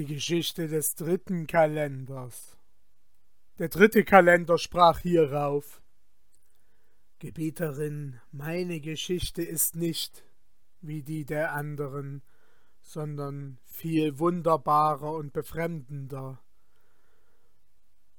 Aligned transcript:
Die 0.00 0.06
Geschichte 0.06 0.66
des 0.66 0.94
dritten 0.94 1.46
Kalenders. 1.46 2.56
Der 3.58 3.68
dritte 3.68 4.02
Kalender 4.02 4.56
sprach 4.56 5.00
hierauf 5.00 5.82
Gebieterin, 7.18 8.18
meine 8.32 8.80
Geschichte 8.80 9.42
ist 9.42 9.76
nicht 9.76 10.24
wie 10.80 11.02
die 11.02 11.26
der 11.26 11.52
anderen, 11.52 12.22
sondern 12.80 13.58
viel 13.66 14.18
wunderbarer 14.18 15.12
und 15.12 15.34
befremdender. 15.34 16.42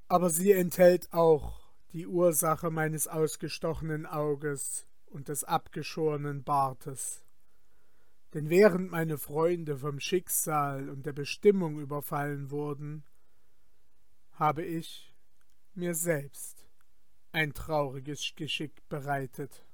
Aber 0.08 0.30
sie 0.30 0.52
enthält 0.52 1.12
auch 1.12 1.62
die 1.94 2.06
Ursache 2.06 2.70
meines 2.70 3.08
ausgestochenen 3.08 4.06
Auges 4.06 4.86
und 5.08 5.30
des 5.30 5.44
abgeschorenen 5.44 6.44
Bartes. 6.44 7.26
Denn 8.34 8.50
während 8.50 8.92
meine 8.92 9.18
Freunde 9.18 9.78
vom 9.78 10.00
Schicksal 10.00 10.90
und 10.90 11.06
der 11.06 11.14
Bestimmung 11.14 11.80
überfallen 11.80 12.50
wurden, 12.50 13.04
habe 14.34 14.64
ich 14.64 15.14
mir 15.74 15.96
selbst 15.96 16.66
ein 17.34 17.54
trauriges 17.54 18.34
Geschick 18.36 18.88
bereitet. 18.88 19.66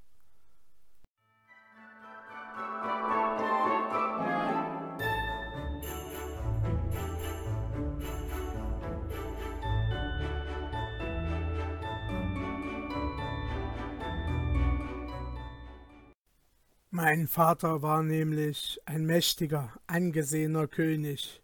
Mein 16.99 17.27
Vater 17.27 17.83
war 17.83 18.01
nämlich 18.01 18.81
ein 18.85 19.05
mächtiger, 19.05 19.71
angesehener 19.85 20.67
König, 20.67 21.43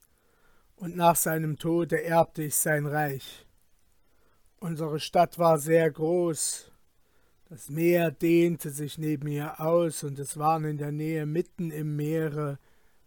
und 0.75 0.95
nach 0.95 1.16
seinem 1.16 1.59
Tode 1.59 2.03
erbte 2.03 2.41
ich 2.41 2.55
sein 2.55 2.88
Reich. 2.88 3.45
Unsere 4.59 5.00
Stadt 5.00 5.38
war 5.38 5.59
sehr 5.59 5.91
groß, 5.91 6.72
das 7.50 7.69
Meer 7.69 8.09
dehnte 8.09 8.72
sich 8.72 8.97
neben 8.97 9.28
ihr 9.28 9.59
aus, 9.59 10.03
und 10.03 10.17
es 10.17 10.38
waren 10.38 10.66
in 10.66 10.80
der 10.80 10.91
Nähe 10.91 11.28
mitten 11.28 11.69
im 11.69 11.95
Meere 11.95 12.58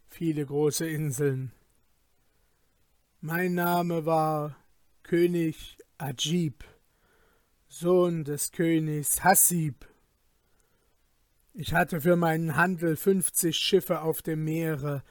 viele 0.06 0.46
große 0.46 0.88
Inseln. 0.88 1.50
Mein 3.20 3.54
Name 3.54 4.06
war 4.06 4.56
König 5.02 5.78
Ajib, 5.98 6.62
Sohn 7.66 8.22
des 8.22 8.52
Königs 8.52 9.24
Hassib 9.24 9.84
ich 11.58 11.72
hatte 11.72 12.02
für 12.02 12.16
meinen 12.16 12.56
Handel 12.56 12.96
fünfzig 12.96 13.56
Schiffe 13.56 14.02
auf 14.02 14.20
dem 14.20 14.44
Meere, 14.44 15.02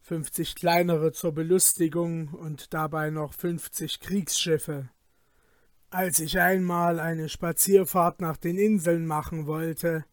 fünfzig 0.00 0.54
kleinere 0.54 1.10
zur 1.10 1.32
Belustigung 1.32 2.28
und 2.28 2.72
dabei 2.72 3.10
noch 3.10 3.34
fünfzig 3.34 3.98
Kriegsschiffe. 3.98 4.88
Als 5.90 6.20
ich 6.20 6.38
einmal 6.38 7.00
eine 7.00 7.28
Spazierfahrt 7.28 8.20
nach 8.20 8.36
den 8.36 8.58
Inseln 8.58 9.06
machen 9.06 9.46
wollte, 9.46 10.04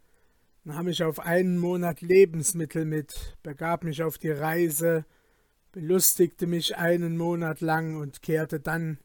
nahm 0.64 0.88
ich 0.88 1.04
auf 1.04 1.20
einen 1.20 1.60
Monat 1.60 2.02
Lebensmittel 2.02 2.86
mit, 2.86 3.38
begab 3.44 3.84
mich 3.84 4.02
auf 4.02 4.18
die 4.18 4.32
Reise, 4.32 5.06
belustigte 5.72 6.48
mich 6.48 6.78
einen 6.78 7.16
Monat 7.16 7.62
lang 7.62 7.98
und 7.98 8.24
kehrte 8.24 8.60
dann 8.60 8.98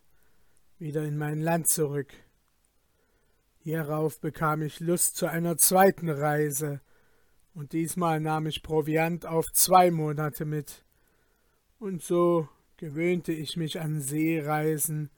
wieder 0.79 1.05
in 1.05 1.19
mein 1.19 1.41
Land 1.41 1.69
zurück. 1.69 2.15
Hierauf 3.69 4.19
bekam 4.19 4.63
ich 4.63 4.81
Lust 4.81 5.19
zu 5.19 5.27
einer 5.27 5.59
zweiten 5.59 6.09
Reise, 6.09 6.81
und 7.53 7.75
diesmal 7.75 8.19
nahm 8.19 8.47
ich 8.47 8.63
Proviant 8.63 9.27
auf 9.27 9.45
zwei 9.53 9.91
Monate 9.91 10.47
mit. 10.47 10.87
Und 11.79 12.03
so 12.03 12.49
gewöhnte 12.79 13.33
ich 13.33 13.59
mich 13.59 13.79
an 13.79 14.01
Seereisen, 14.01 15.11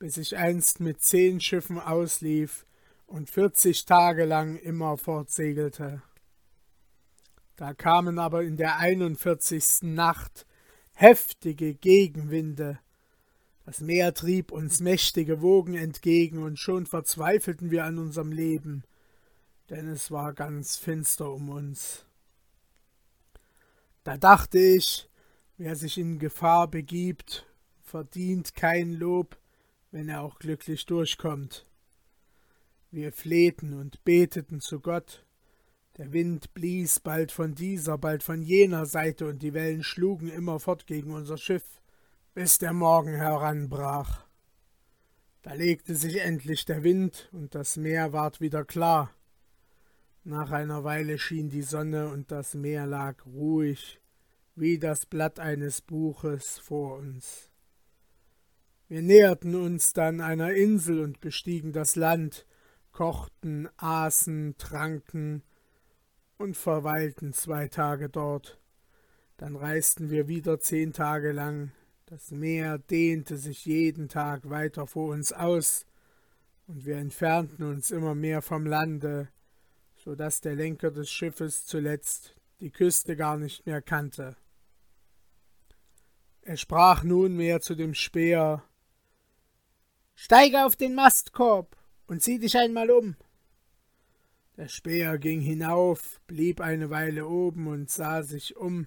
bis 0.00 0.16
ich 0.16 0.36
einst 0.36 0.80
mit 0.80 1.00
zehn 1.00 1.40
Schiffen 1.40 1.78
auslief 1.78 2.66
und 3.06 3.30
vierzig 3.30 3.84
Tage 3.84 4.24
lang 4.24 4.56
immer 4.56 4.96
fortsegelte. 4.96 6.02
Da 7.54 7.72
kamen 7.72 8.18
aber 8.18 8.42
in 8.42 8.56
der 8.56 8.78
einundvierzigsten 8.78 9.94
Nacht 9.94 10.44
heftige 10.92 11.74
Gegenwinde, 11.74 12.80
das 13.66 13.80
Meer 13.80 14.14
trieb 14.14 14.52
uns 14.52 14.78
mächtige 14.78 15.42
Wogen 15.42 15.74
entgegen, 15.74 16.38
und 16.38 16.56
schon 16.56 16.86
verzweifelten 16.86 17.72
wir 17.72 17.84
an 17.84 17.98
unserem 17.98 18.30
Leben, 18.30 18.84
denn 19.70 19.88
es 19.88 20.12
war 20.12 20.32
ganz 20.34 20.76
finster 20.76 21.32
um 21.32 21.48
uns. 21.48 22.06
Da 24.04 24.16
dachte 24.18 24.60
ich, 24.60 25.10
wer 25.56 25.74
sich 25.74 25.98
in 25.98 26.20
Gefahr 26.20 26.68
begibt, 26.68 27.44
verdient 27.82 28.54
kein 28.54 28.92
Lob, 28.92 29.36
wenn 29.90 30.08
er 30.08 30.22
auch 30.22 30.38
glücklich 30.38 30.86
durchkommt. 30.86 31.66
Wir 32.92 33.10
flehten 33.10 33.74
und 33.74 34.04
beteten 34.04 34.60
zu 34.60 34.78
Gott. 34.78 35.26
Der 35.96 36.12
Wind 36.12 36.54
blies 36.54 37.00
bald 37.00 37.32
von 37.32 37.56
dieser, 37.56 37.98
bald 37.98 38.22
von 38.22 38.42
jener 38.42 38.86
Seite, 38.86 39.26
und 39.26 39.42
die 39.42 39.54
Wellen 39.54 39.82
schlugen 39.82 40.28
immerfort 40.28 40.86
gegen 40.86 41.10
unser 41.10 41.36
Schiff 41.36 41.64
bis 42.36 42.58
der 42.58 42.74
Morgen 42.74 43.14
heranbrach. 43.14 44.26
Da 45.40 45.54
legte 45.54 45.94
sich 45.94 46.20
endlich 46.20 46.66
der 46.66 46.82
Wind, 46.82 47.30
und 47.32 47.54
das 47.54 47.78
Meer 47.78 48.12
ward 48.12 48.42
wieder 48.42 48.62
klar. 48.62 49.10
Nach 50.22 50.50
einer 50.50 50.84
Weile 50.84 51.16
schien 51.16 51.48
die 51.48 51.62
Sonne, 51.62 52.10
und 52.10 52.30
das 52.30 52.52
Meer 52.52 52.84
lag 52.84 53.24
ruhig, 53.24 54.02
wie 54.54 54.78
das 54.78 55.06
Blatt 55.06 55.40
eines 55.40 55.80
Buches 55.80 56.58
vor 56.58 56.98
uns. 56.98 57.50
Wir 58.86 59.00
näherten 59.00 59.54
uns 59.54 59.94
dann 59.94 60.20
einer 60.20 60.52
Insel 60.52 61.00
und 61.00 61.22
bestiegen 61.22 61.72
das 61.72 61.96
Land, 61.96 62.46
kochten, 62.92 63.66
aßen, 63.78 64.56
tranken 64.58 65.42
und 66.36 66.54
verweilten 66.54 67.32
zwei 67.32 67.68
Tage 67.68 68.10
dort. 68.10 68.60
Dann 69.38 69.56
reisten 69.56 70.10
wir 70.10 70.28
wieder 70.28 70.60
zehn 70.60 70.92
Tage 70.92 71.32
lang 71.32 71.72
das 72.06 72.30
Meer 72.30 72.78
dehnte 72.78 73.36
sich 73.36 73.66
jeden 73.66 74.08
Tag 74.08 74.48
weiter 74.48 74.86
vor 74.86 75.12
uns 75.12 75.32
aus, 75.32 75.84
und 76.68 76.86
wir 76.86 76.96
entfernten 76.96 77.64
uns 77.64 77.90
immer 77.90 78.14
mehr 78.14 78.42
vom 78.42 78.64
Lande, 78.64 79.28
so 79.96 80.14
dass 80.14 80.40
der 80.40 80.54
Lenker 80.54 80.92
des 80.92 81.10
Schiffes 81.10 81.66
zuletzt 81.66 82.36
die 82.60 82.70
Küste 82.70 83.16
gar 83.16 83.36
nicht 83.36 83.66
mehr 83.66 83.82
kannte. 83.82 84.36
Er 86.42 86.56
sprach 86.56 87.02
nunmehr 87.02 87.60
zu 87.60 87.74
dem 87.74 87.92
Speer 87.92 88.62
Steige 90.14 90.64
auf 90.64 90.76
den 90.76 90.94
Mastkorb 90.94 91.76
und 92.06 92.22
sieh 92.22 92.38
dich 92.38 92.56
einmal 92.56 92.90
um. 92.90 93.16
Der 94.56 94.68
Speer 94.68 95.18
ging 95.18 95.40
hinauf, 95.40 96.20
blieb 96.26 96.60
eine 96.60 96.88
Weile 96.88 97.26
oben 97.26 97.66
und 97.66 97.90
sah 97.90 98.22
sich 98.22 98.56
um, 98.56 98.86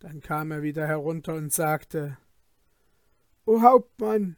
dann 0.00 0.20
kam 0.20 0.50
er 0.50 0.62
wieder 0.62 0.86
herunter 0.86 1.34
und 1.34 1.52
sagte 1.52 2.16
O 3.44 3.62
Hauptmann, 3.62 4.36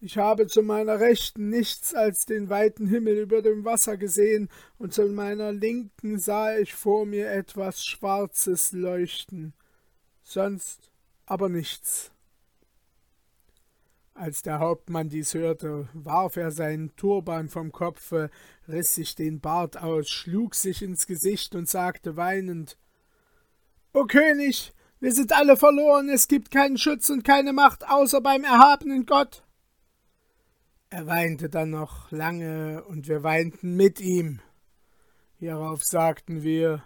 ich 0.00 0.18
habe 0.18 0.46
zu 0.46 0.62
meiner 0.62 1.00
Rechten 1.00 1.48
nichts 1.48 1.94
als 1.94 2.26
den 2.26 2.50
weiten 2.50 2.86
Himmel 2.86 3.16
über 3.18 3.40
dem 3.40 3.64
Wasser 3.64 3.96
gesehen, 3.96 4.50
und 4.76 4.92
zu 4.92 5.06
meiner 5.06 5.52
Linken 5.52 6.18
sah 6.18 6.56
ich 6.56 6.74
vor 6.74 7.06
mir 7.06 7.30
etwas 7.30 7.86
Schwarzes 7.86 8.72
leuchten, 8.72 9.54
sonst 10.22 10.90
aber 11.24 11.48
nichts. 11.48 12.10
Als 14.12 14.42
der 14.42 14.58
Hauptmann 14.58 15.08
dies 15.08 15.34
hörte, 15.34 15.88
warf 15.92 16.36
er 16.36 16.50
seinen 16.50 16.94
Turban 16.96 17.48
vom 17.48 17.72
Kopfe, 17.72 18.30
riß 18.68 18.94
sich 18.94 19.14
den 19.14 19.40
Bart 19.40 19.76
aus, 19.76 20.08
schlug 20.08 20.54
sich 20.54 20.82
ins 20.82 21.06
Gesicht 21.06 21.54
und 21.54 21.68
sagte 21.68 22.16
weinend 22.16 22.76
O 23.96 24.06
König, 24.06 24.72
wir 24.98 25.12
sind 25.12 25.32
alle 25.32 25.56
verloren, 25.56 26.08
es 26.08 26.26
gibt 26.26 26.50
keinen 26.50 26.78
Schutz 26.78 27.10
und 27.10 27.22
keine 27.22 27.52
Macht 27.52 27.88
außer 27.88 28.20
beim 28.20 28.42
erhabenen 28.42 29.06
Gott. 29.06 29.44
Er 30.90 31.06
weinte 31.06 31.48
dann 31.48 31.70
noch 31.70 32.10
lange, 32.10 32.82
und 32.88 33.06
wir 33.06 33.22
weinten 33.22 33.76
mit 33.76 34.00
ihm. 34.00 34.40
Hierauf 35.38 35.84
sagten 35.84 36.42
wir 36.42 36.82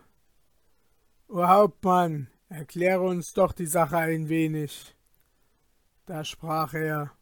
O 1.29 1.47
Hauptmann, 1.47 2.29
erkläre 2.51 3.01
uns 3.01 3.33
doch 3.33 3.53
die 3.53 3.67
Sache 3.67 3.97
ein 3.97 4.29
wenig. 4.29 4.95
Da 6.05 6.25
sprach 6.25 6.75
er 6.75 7.13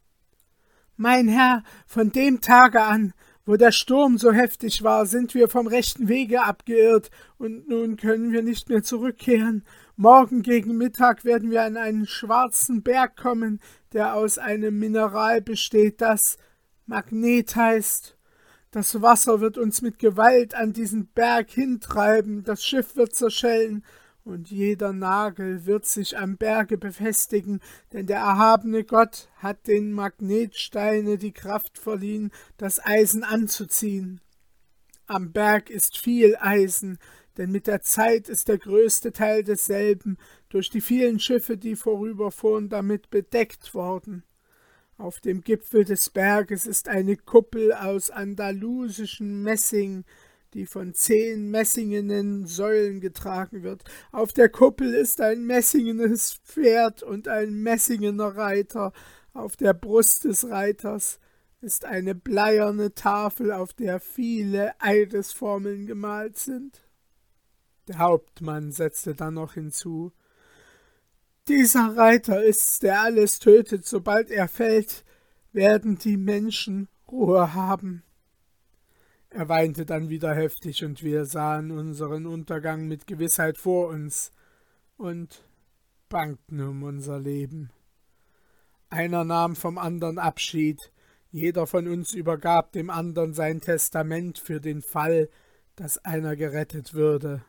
Mein 0.97 1.29
Herr, 1.29 1.63
von 1.87 2.11
dem 2.11 2.41
Tage 2.41 2.83
an, 2.83 3.15
wo 3.47 3.57
der 3.57 3.71
Sturm 3.71 4.19
so 4.19 4.33
heftig 4.33 4.83
war, 4.83 5.07
sind 5.07 5.35
wir 5.35 5.49
vom 5.49 5.69
rechten 5.69 6.09
Wege 6.09 6.43
abgeirrt, 6.43 7.11
und 7.39 7.69
nun 7.69 7.97
können 7.97 8.33
wir 8.33 8.43
nicht 8.43 8.69
mehr 8.69 8.83
zurückkehren. 8.83 9.65
Morgen 9.97 10.43
gegen 10.43 10.77
Mittag 10.77 11.25
werden 11.25 11.51
wir 11.51 11.63
an 11.63 11.77
einen 11.77 12.07
schwarzen 12.07 12.83
Berg 12.83 13.17
kommen, 13.17 13.61
der 13.93 14.15
aus 14.15 14.37
einem 14.37 14.79
Mineral 14.79 15.41
besteht, 15.41 16.01
das 16.01 16.37
Magnet 16.87 17.55
heißt. 17.55 18.17
Das 18.73 19.01
Wasser 19.01 19.41
wird 19.41 19.57
uns 19.57 19.81
mit 19.81 20.01
Gewalt 20.01 20.55
an 20.55 20.73
diesen 20.73 21.07
Berg 21.07 21.51
hintreiben, 21.51 22.43
das 22.43 22.65
Schiff 22.65 22.97
wird 22.97 23.15
zerschellen, 23.15 23.85
und 24.27 24.51
jeder 24.51 24.93
Nagel 24.93 25.67
wird 25.67 25.87
sich 25.87 26.19
am 26.19 26.37
Berge 26.37 26.77
befestigen, 26.77 27.61
denn 27.93 28.07
der 28.07 28.19
erhabene 28.19 28.83
Gott 28.83 29.29
hat 29.37 29.69
den 29.69 29.93
Magnetsteine 29.93 31.17
die 31.17 31.33
Kraft 31.33 31.79
verliehen, 31.79 32.33
das 32.57 32.85
Eisen 32.85 33.23
anzuziehen. 33.23 34.21
Am 35.07 35.31
Berg 35.31 35.71
ist 35.71 35.97
viel 35.97 36.37
Eisen, 36.41 36.99
denn 37.37 37.53
mit 37.53 37.69
der 37.69 37.83
Zeit 37.83 38.29
ist 38.29 38.49
der 38.49 38.59
größte 38.59 39.13
Teil 39.13 39.45
desselben 39.45 40.19
durch 40.49 40.71
die 40.71 40.81
vielen 40.81 41.21
Schiffe, 41.21 41.57
die 41.57 41.77
vorüberfuhren, 41.77 42.69
damit 42.69 43.11
bedeckt 43.11 43.75
worden. 43.75 44.25
Auf 44.99 45.21
dem 45.21 45.43
Gipfel 45.43 45.85
des 45.85 46.11
Berges 46.11 46.67
ist 46.67 46.89
eine 46.89 47.17
Kuppel 47.17 47.73
aus 47.73 48.11
andalusischem 48.11 49.45
Messing, 49.45 50.05
die 50.57 50.67
von 50.67 50.95
zehn 50.95 51.51
messingenen 51.51 52.47
Säulen 52.47 53.01
getragen 53.01 53.63
wird. 53.63 53.85
Auf 54.11 54.33
der 54.33 54.49
Kuppel 54.49 54.95
ist 54.95 55.21
ein 55.21 55.45
messingenes 55.45 56.41
Pferd 56.45 57.03
und 57.03 57.29
ein 57.29 57.63
messingener 57.63 58.37
Reiter. 58.37 58.93
Auf 59.35 59.57
der 59.57 59.75
Brust 59.75 60.25
des 60.25 60.49
Reiters 60.49 61.21
ist 61.61 61.85
eine 61.85 62.15
bleierne 62.15 62.95
Tafel, 62.95 63.53
auf 63.53 63.75
der 63.75 64.01
viele 64.01 64.73
Eidesformeln 64.81 65.87
gemalt 65.87 66.39
sind. 66.39 66.83
Der 67.89 67.99
Hauptmann 67.99 68.73
setzte 68.73 69.15
dann 69.15 69.35
noch 69.35 69.55
hinzu 69.55 70.13
Dieser 71.49 71.97
Reiter 71.97 72.43
ist's, 72.43 72.79
der 72.79 73.03
alles 73.03 73.39
tötet, 73.39 73.85
sobald 73.87 74.31
er 74.31 74.49
fällt, 74.49 75.05
werden 75.53 75.99
die 75.99 76.17
Menschen 76.17 76.89
Ruhe 77.09 77.55
haben. 77.55 78.06
Er 79.37 79.51
weinte 79.51 79.85
dann 79.85 80.09
wieder 80.09 80.35
heftig, 80.35 80.83
und 80.83 81.03
wir 81.03 81.27
sahen 81.27 81.71
unseren 81.71 82.25
Untergang 82.25 82.89
mit 82.89 83.07
Gewissheit 83.07 83.59
vor 83.59 83.89
uns 83.89 84.31
und 84.97 85.45
bangten 86.09 86.63
um 86.63 86.83
unser 86.83 87.19
Leben. 87.19 87.69
Einer 88.89 89.25
nahm 89.25 89.55
vom 89.55 89.77
andern 89.77 90.17
Abschied, 90.17 90.91
jeder 91.31 91.67
von 91.67 91.87
uns 91.87 92.15
übergab 92.15 92.73
dem 92.73 92.89
andern 92.89 93.35
sein 93.35 93.61
Testament 93.61 94.39
für 94.39 94.59
den 94.59 94.81
Fall, 94.81 95.29
dass 95.75 96.03
einer 96.03 96.35
gerettet 96.35 96.95
würde. 96.95 97.45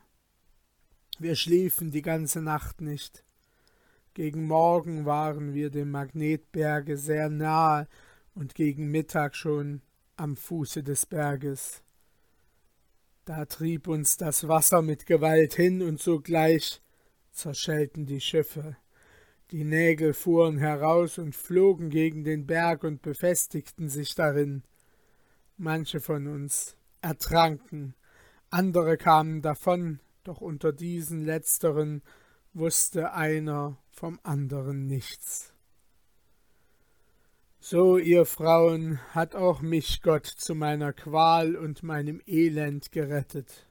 Wir 1.18 1.36
schliefen 1.36 1.90
die 1.90 2.02
ganze 2.02 2.42
Nacht 2.42 2.82
nicht. 2.82 3.24
Gegen 4.12 4.46
Morgen 4.46 5.06
waren 5.06 5.54
wir 5.54 5.70
dem 5.70 5.90
Magnetberge 5.90 6.98
sehr 6.98 7.30
nahe 7.30 7.88
und 8.34 8.54
gegen 8.54 8.90
Mittag 8.90 9.34
schon 9.34 9.80
am 10.18 10.36
Fuße 10.36 10.82
des 10.82 11.06
Berges. 11.06 11.82
Da 13.24 13.44
trieb 13.44 13.88
uns 13.88 14.16
das 14.16 14.48
Wasser 14.48 14.82
mit 14.82 15.06
Gewalt 15.06 15.54
hin 15.54 15.82
und 15.82 16.00
sogleich 16.00 16.80
zerschellten 17.30 18.06
die 18.06 18.20
Schiffe. 18.20 18.76
Die 19.50 19.64
Nägel 19.64 20.14
fuhren 20.14 20.58
heraus 20.58 21.18
und 21.18 21.34
flogen 21.34 21.90
gegen 21.90 22.24
den 22.24 22.46
Berg 22.46 22.84
und 22.84 23.00
befestigten 23.02 23.88
sich 23.88 24.14
darin. 24.14 24.62
Manche 25.56 26.00
von 26.00 26.26
uns 26.26 26.76
ertranken, 27.00 27.94
andere 28.50 28.96
kamen 28.96 29.42
davon, 29.42 30.00
doch 30.24 30.40
unter 30.40 30.72
diesen 30.72 31.24
letzteren 31.24 32.02
wusste 32.54 33.12
einer 33.12 33.78
vom 33.90 34.18
anderen 34.22 34.86
nichts. 34.86 35.52
So, 37.60 37.98
ihr 37.98 38.24
Frauen, 38.24 39.00
hat 39.14 39.34
auch 39.34 39.60
mich 39.60 40.00
Gott 40.00 40.26
zu 40.26 40.54
meiner 40.54 40.92
Qual 40.92 41.56
und 41.56 41.82
meinem 41.82 42.22
Elend 42.24 42.92
gerettet. 42.92 43.66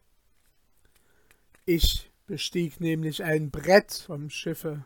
Ich 1.66 2.12
bestieg 2.28 2.82
nämlich 2.82 3.24
ein 3.24 3.50
Brett 3.50 3.94
vom 3.94 4.30
Schiffe. 4.30 4.86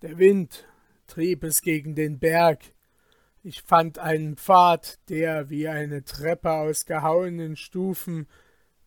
Der 0.00 0.16
Wind 0.16 0.66
trieb 1.06 1.44
es 1.44 1.60
gegen 1.60 1.94
den 1.94 2.18
Berg. 2.18 2.60
Ich 3.42 3.60
fand 3.62 3.98
einen 3.98 4.36
Pfad, 4.36 4.98
der 5.10 5.50
wie 5.50 5.68
eine 5.68 6.02
Treppe 6.02 6.52
aus 6.52 6.86
gehauenen 6.86 7.54
Stufen 7.54 8.26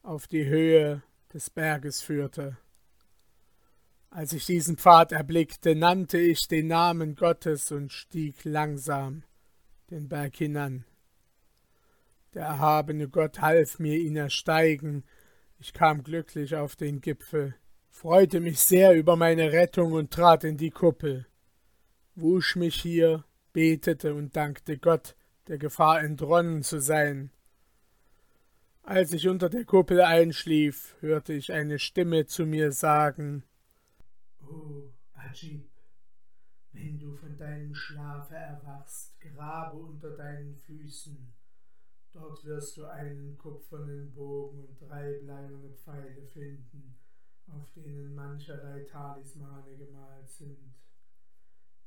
auf 0.02 0.26
die 0.28 0.46
Höhe 0.46 1.04
des 1.32 1.52
Berges 1.52 2.02
führte. 2.02 2.58
Als 4.10 4.34
ich 4.34 4.48
diesen 4.48 4.78
Pfad 4.78 5.12
erblickte, 5.12 5.76
nannte 5.76 6.18
ich 6.18 6.48
den 6.48 6.68
Namen 6.68 7.16
Gottes 7.16 7.72
und 7.72 7.94
stieg 7.94 8.44
langsam 8.44 9.24
den 9.90 10.08
Berg 10.10 10.36
hinan. 10.36 10.86
Der 12.34 12.44
erhabene 12.44 13.08
Gott 13.08 13.42
half 13.42 13.80
mir, 13.80 13.98
ihn 13.98 14.16
ersteigen. 14.16 15.04
Ich 15.60 15.74
kam 15.74 16.04
glücklich 16.04 16.56
auf 16.56 16.76
den 16.76 17.02
Gipfel, 17.02 17.56
freute 17.90 18.40
mich 18.42 18.60
sehr 18.60 18.94
über 18.94 19.16
meine 19.16 19.54
Rettung 19.54 19.94
und 19.94 20.12
trat 20.12 20.44
in 20.44 20.58
die 20.58 20.72
Kuppel, 20.72 21.28
wusch 22.16 22.56
mich 22.56 22.76
hier, 22.76 23.24
betete 23.54 24.14
und 24.14 24.36
dankte 24.36 24.78
Gott, 24.78 25.16
der 25.48 25.58
Gefahr 25.58 26.02
entronnen 26.02 26.62
zu 26.62 26.80
sein. 26.80 27.32
Als 28.84 29.14
ich 29.14 29.28
unter 29.28 29.50
der 29.50 29.66
Kuppel 29.66 30.02
einschlief, 30.02 30.96
hörte 31.00 31.34
ich 31.34 31.54
eine 31.54 31.80
Stimme 31.80 32.26
zu 32.26 32.46
mir 32.46 32.72
sagen 32.72 33.44
O 34.48 34.92
Ajib, 35.14 35.68
wenn 36.76 37.00
du 37.00 37.14
von 37.14 37.38
deinem 37.38 37.74
Schlafe 37.74 38.36
erwachst, 38.36 39.20
grabe 39.22 39.78
unter 39.78 40.12
deinen 40.12 40.56
Füßen. 40.56 41.34
Dort 42.12 42.44
wirst 42.46 42.78
du 42.78 42.86
einen 42.86 43.38
kupfernen 43.38 44.14
Bogen 44.14 44.60
und 44.60 44.82
drei 44.82 45.20
bleibende 45.20 45.72
Pfeile 45.72 46.22
finden, 46.28 46.96
auf 47.48 47.72
denen 47.74 48.14
mancherlei 48.14 48.84
Talismane 48.84 49.76
gemalt 49.78 50.30
sind. 50.30 50.74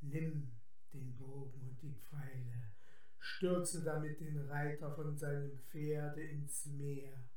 Nimm 0.01 0.53
den 0.93 1.17
Bogen 1.17 1.61
und 1.61 1.83
die 1.83 1.95
Pfeile, 1.95 2.73
stürze 3.19 3.85
damit 3.85 4.21
den 4.21 4.39
Reiter 4.39 4.95
von 4.95 5.17
seinem 5.17 5.59
Pferde 5.59 6.23
ins 6.23 6.67
Meer. 6.67 7.29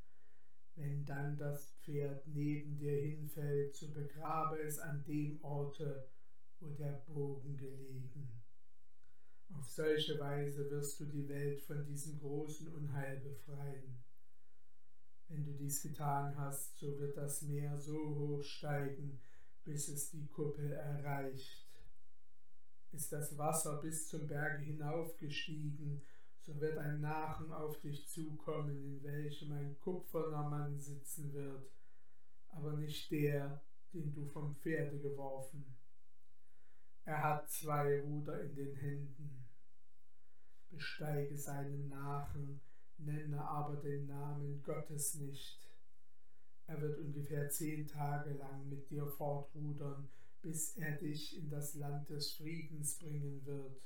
Wenn 0.76 1.06
dann 1.06 1.38
das 1.38 1.74
Pferd 1.82 2.26
neben 2.28 2.78
dir 2.78 2.98
hinfällt, 3.02 3.76
so 3.76 3.92
begrabe 3.92 4.60
es 4.60 4.80
an 4.80 5.04
dem 5.04 5.44
Orte, 5.44 6.08
wo 6.62 6.70
der 6.76 7.04
Bogen 7.08 7.58
gelegen. 7.58 8.30
Auf 9.54 9.70
solche 9.70 10.20
Weise 10.20 10.70
wirst 10.70 11.00
du 11.00 11.06
die 11.06 11.28
Welt 11.28 11.60
von 11.62 11.84
diesem 11.84 12.20
großen 12.20 12.68
Unheil 12.74 13.20
befreien. 13.20 14.02
Wenn 15.28 15.44
du 15.44 15.54
dies 15.54 15.82
getan 15.82 16.36
hast, 16.38 16.78
so 16.78 17.00
wird 17.00 17.18
das 17.18 17.42
Meer 17.42 17.78
so 17.78 18.16
hoch 18.16 18.44
steigen, 18.44 19.20
bis 19.64 19.88
es 19.90 20.12
die 20.12 20.28
Kuppel 20.28 20.72
erreicht. 20.72 21.68
Ist 22.92 23.12
das 23.12 23.38
Wasser 23.38 23.82
bis 23.82 24.10
zum 24.10 24.28
Berge 24.28 24.64
hinaufgestiegen, 24.64 26.02
so 26.42 26.60
wird 26.60 26.78
ein 26.78 27.02
Nachen 27.02 27.52
auf 27.54 27.80
dich 27.80 28.08
zukommen, 28.08 28.84
in 28.84 29.04
welchem 29.04 29.52
ein 29.54 29.80
kupferner 29.80 30.50
Mann 30.50 30.80
sitzen 30.80 31.32
wird, 31.34 31.72
aber 32.50 32.74
nicht 32.74 33.10
der, 33.12 33.62
den 33.94 34.12
du 34.12 34.26
vom 34.26 34.56
Pferde 34.56 35.00
geworfen. 35.00 35.64
Er 37.06 37.24
hat 37.24 37.50
zwei 37.50 38.02
Ruder 38.02 38.42
in 38.42 38.56
den 38.56 38.76
Händen. 38.76 39.46
Besteige 40.70 41.36
seinen 41.36 41.90
Nachen, 41.90 42.62
nenne 42.98 43.44
aber 43.44 43.78
den 43.78 44.06
Namen 44.06 44.62
Gottes 44.62 45.16
nicht. 45.16 45.70
Er 46.68 46.80
wird 46.80 47.00
ungefähr 47.00 47.50
zehn 47.50 47.88
Tage 47.88 48.34
lang 48.34 48.70
mit 48.70 48.90
dir 48.90 49.06
fortrudern, 49.06 50.08
bis 50.42 50.78
er 50.78 50.96
dich 50.98 51.38
in 51.38 51.50
das 51.50 51.76
Land 51.76 52.10
des 52.10 52.34
Friedens 52.34 52.98
bringen 53.00 53.46
wird. 53.46 53.82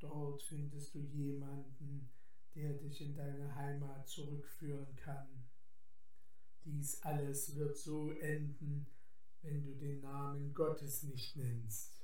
Dort 0.00 0.42
findest 0.42 0.94
du 0.94 0.98
jemanden, 0.98 2.08
der 2.54 2.72
dich 2.74 3.02
in 3.02 3.14
deine 3.14 3.54
Heimat 3.54 4.08
zurückführen 4.08 4.96
kann. 4.96 5.44
Dies 6.64 7.00
alles 7.02 7.54
wird 7.54 7.76
so 7.76 8.10
enden, 8.10 8.86
wenn 9.42 9.62
du 9.62 9.74
den 9.76 10.00
Namen 10.00 10.52
Gottes 10.52 11.04
nicht 11.04 11.36
nennst. 11.36 11.95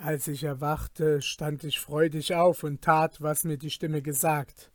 Als 0.00 0.28
ich 0.28 0.44
erwachte, 0.44 1.20
stand 1.20 1.64
ich 1.64 1.80
freudig 1.80 2.32
auf 2.32 2.62
und 2.62 2.82
tat, 2.82 3.20
was 3.20 3.42
mir 3.42 3.58
die 3.58 3.70
Stimme 3.70 4.00
gesagt. 4.00 4.70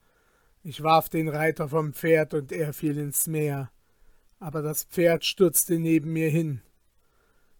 Ich 0.63 0.83
warf 0.83 1.07
den 1.07 1.29
Reiter 1.29 1.69
vom 1.69 1.93
Pferd 1.93 2.33
und 2.33 2.51
er 2.51 2.73
fiel 2.73 2.97
ins 2.97 3.25
Meer, 3.27 3.71
aber 4.39 4.61
das 4.61 4.83
Pferd 4.83 5.23
stürzte 5.23 5.79
neben 5.79 6.11
mir 6.11 6.29
hin. 6.29 6.61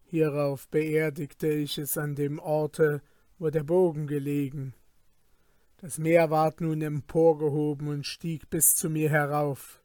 Hierauf 0.03 0.67
beerdigte 0.67 1.47
ich 1.47 1.77
es 1.77 1.97
an 1.97 2.15
dem 2.15 2.37
Orte, 2.37 3.01
wo 3.39 3.49
der 3.49 3.63
Bogen 3.63 4.07
gelegen. 4.07 4.73
Das 5.77 5.97
Meer 5.97 6.29
ward 6.29 6.59
nun 6.59 6.81
emporgehoben 6.81 7.87
und 7.87 8.05
stieg 8.05 8.49
bis 8.49 8.75
zu 8.75 8.89
mir 8.89 9.09
herauf. 9.09 9.81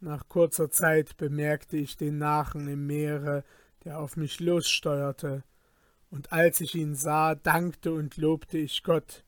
Nach 0.00 0.28
kurzer 0.28 0.70
Zeit 0.70 1.16
bemerkte 1.16 1.78
ich 1.78 1.96
den 1.96 2.18
Nachen 2.18 2.68
im 2.68 2.86
Meere, 2.86 3.44
der 3.84 3.98
auf 3.98 4.18
mich 4.18 4.40
lossteuerte, 4.40 5.42
und 6.10 6.32
als 6.32 6.60
ich 6.60 6.74
ihn 6.74 6.94
sah, 6.94 7.34
dankte 7.34 7.92
und 7.92 8.16
lobte 8.16 8.58
ich 8.58 8.82
Gott, 8.82 9.24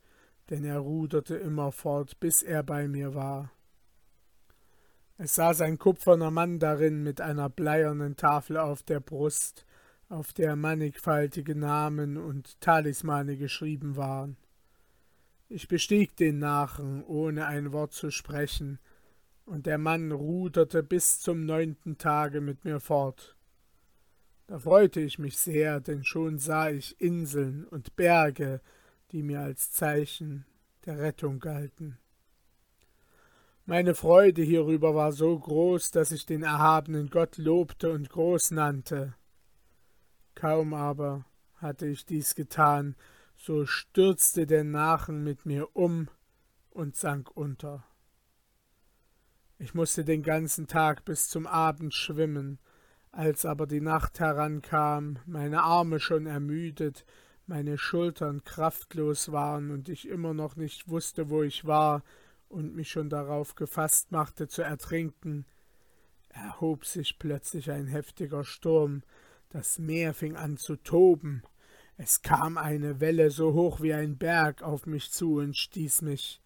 denn 0.50 0.64
er 0.64 0.78
ruderte 0.78 1.36
immerfort, 1.36 2.18
bis 2.20 2.42
er 2.42 2.62
bei 2.62 2.88
mir 2.88 3.14
war. 3.14 3.50
Es 5.16 5.34
saß 5.34 5.62
ein 5.62 5.78
kupferner 5.78 6.30
Mann 6.30 6.60
darin 6.60 7.02
mit 7.02 7.20
einer 7.20 7.48
bleiernen 7.48 8.16
Tafel 8.16 8.56
auf 8.56 8.84
der 8.84 9.00
Brust, 9.00 9.66
auf 10.08 10.32
der 10.32 10.56
mannigfaltige 10.56 11.54
Namen 11.54 12.16
und 12.16 12.60
Talismane 12.60 13.36
geschrieben 13.36 13.96
waren. 13.96 14.36
Ich 15.48 15.66
bestieg 15.66 16.16
den 16.16 16.38
Nachen, 16.38 17.02
ohne 17.04 17.46
ein 17.46 17.72
Wort 17.72 17.92
zu 17.92 18.10
sprechen, 18.10 18.78
und 19.44 19.66
der 19.66 19.78
Mann 19.78 20.12
ruderte 20.12 20.82
bis 20.82 21.20
zum 21.20 21.46
neunten 21.46 21.98
Tage 21.98 22.40
mit 22.40 22.64
mir 22.64 22.80
fort. 22.80 23.37
Da 24.48 24.58
freute 24.58 25.00
ich 25.00 25.18
mich 25.18 25.36
sehr, 25.36 25.78
denn 25.78 26.04
schon 26.04 26.38
sah 26.38 26.70
ich 26.70 26.98
Inseln 27.02 27.66
und 27.66 27.96
Berge, 27.96 28.62
die 29.12 29.22
mir 29.22 29.42
als 29.42 29.72
Zeichen 29.72 30.46
der 30.86 30.98
Rettung 30.98 31.38
galten. 31.38 31.98
Meine 33.66 33.94
Freude 33.94 34.40
hierüber 34.40 34.94
war 34.94 35.12
so 35.12 35.38
groß, 35.38 35.90
dass 35.90 36.12
ich 36.12 36.24
den 36.24 36.42
erhabenen 36.42 37.10
Gott 37.10 37.36
lobte 37.36 37.92
und 37.92 38.08
groß 38.08 38.52
nannte. 38.52 39.14
Kaum 40.34 40.72
aber 40.72 41.26
hatte 41.56 41.86
ich 41.86 42.06
dies 42.06 42.34
getan, 42.34 42.96
so 43.36 43.66
stürzte 43.66 44.46
der 44.46 44.64
Nachen 44.64 45.24
mit 45.24 45.44
mir 45.44 45.76
um 45.76 46.08
und 46.70 46.96
sank 46.96 47.36
unter. 47.36 47.84
Ich 49.58 49.74
musste 49.74 50.06
den 50.06 50.22
ganzen 50.22 50.66
Tag 50.68 51.04
bis 51.04 51.28
zum 51.28 51.46
Abend 51.46 51.92
schwimmen, 51.92 52.58
als 53.18 53.44
aber 53.44 53.66
die 53.66 53.80
Nacht 53.80 54.20
herankam, 54.20 55.18
meine 55.26 55.64
Arme 55.64 55.98
schon 55.98 56.26
ermüdet, 56.26 57.04
meine 57.48 57.76
Schultern 57.76 58.44
kraftlos 58.44 59.32
waren 59.32 59.72
und 59.72 59.88
ich 59.88 60.06
immer 60.06 60.34
noch 60.34 60.54
nicht 60.54 60.88
wusste, 60.88 61.28
wo 61.28 61.42
ich 61.42 61.66
war, 61.66 62.04
und 62.48 62.76
mich 62.76 62.90
schon 62.90 63.10
darauf 63.10 63.56
gefasst 63.56 64.12
machte 64.12 64.46
zu 64.46 64.62
ertrinken, 64.62 65.46
erhob 66.28 66.84
sich 66.86 67.18
plötzlich 67.18 67.72
ein 67.72 67.88
heftiger 67.88 68.44
Sturm, 68.44 69.02
das 69.48 69.80
Meer 69.80 70.14
fing 70.14 70.36
an 70.36 70.56
zu 70.56 70.76
toben, 70.76 71.42
es 71.96 72.22
kam 72.22 72.56
eine 72.56 73.00
Welle 73.00 73.32
so 73.32 73.52
hoch 73.52 73.80
wie 73.80 73.94
ein 73.94 74.16
Berg 74.16 74.62
auf 74.62 74.86
mich 74.86 75.10
zu 75.10 75.38
und 75.38 75.56
stieß 75.56 76.02
mich 76.02 76.40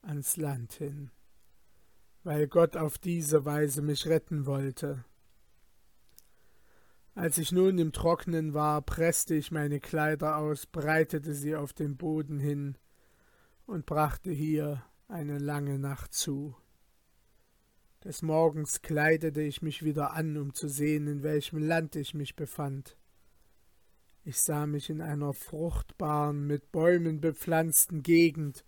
ans 0.00 0.38
Land 0.38 0.72
hin, 0.72 1.10
weil 2.24 2.48
Gott 2.48 2.78
auf 2.78 2.96
diese 2.96 3.44
Weise 3.44 3.82
mich 3.82 4.06
retten 4.06 4.46
wollte. 4.46 5.04
Als 7.18 7.36
ich 7.36 7.50
nun 7.50 7.78
im 7.78 7.90
Trocknen 7.90 8.54
war, 8.54 8.80
presste 8.80 9.34
ich 9.34 9.50
meine 9.50 9.80
Kleider 9.80 10.36
aus, 10.36 10.66
breitete 10.66 11.34
sie 11.34 11.56
auf 11.56 11.72
den 11.72 11.96
Boden 11.96 12.38
hin 12.38 12.78
und 13.66 13.86
brachte 13.86 14.30
hier 14.30 14.84
eine 15.08 15.38
lange 15.38 15.80
Nacht 15.80 16.14
zu. 16.14 16.54
Des 18.04 18.22
Morgens 18.22 18.82
kleidete 18.82 19.42
ich 19.42 19.62
mich 19.62 19.84
wieder 19.84 20.12
an, 20.12 20.36
um 20.36 20.54
zu 20.54 20.68
sehen, 20.68 21.08
in 21.08 21.24
welchem 21.24 21.58
Land 21.58 21.96
ich 21.96 22.14
mich 22.14 22.36
befand. 22.36 22.96
Ich 24.22 24.38
sah 24.38 24.68
mich 24.68 24.88
in 24.88 25.00
einer 25.00 25.32
fruchtbaren, 25.32 26.46
mit 26.46 26.70
Bäumen 26.70 27.20
bepflanzten 27.20 28.04
Gegend, 28.04 28.64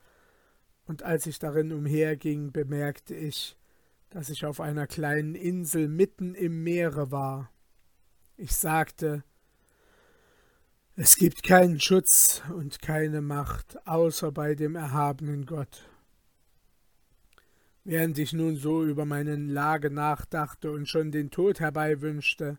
und 0.87 1.05
als 1.05 1.27
ich 1.27 1.39
darin 1.39 1.73
umherging, 1.73 2.51
bemerkte 2.51 3.15
ich, 3.15 3.57
dass 4.09 4.29
ich 4.29 4.45
auf 4.45 4.61
einer 4.61 4.89
kleinen 4.89 5.37
Insel 5.37 5.87
mitten 5.87 6.35
im 6.35 6.65
Meere 6.65 7.13
war. 7.13 7.53
Ich 8.43 8.57
sagte, 8.57 9.23
es 10.97 11.17
gibt 11.17 11.43
keinen 11.43 11.79
Schutz 11.79 12.41
und 12.57 12.81
keine 12.81 13.21
Macht 13.21 13.87
außer 13.87 14.33
bei 14.33 14.55
dem 14.55 14.77
erhabenen 14.77 15.45
Gott. 15.45 15.87
Während 17.85 18.19
ich 18.19 18.33
nun 18.33 18.57
so 18.57 18.83
über 18.83 19.05
meine 19.05 19.37
Lage 19.37 19.91
nachdachte 19.91 20.73
und 20.73 20.89
schon 20.89 21.11
den 21.11 21.31
Tod 21.31 21.61
herbeiwünschte, 21.61 22.57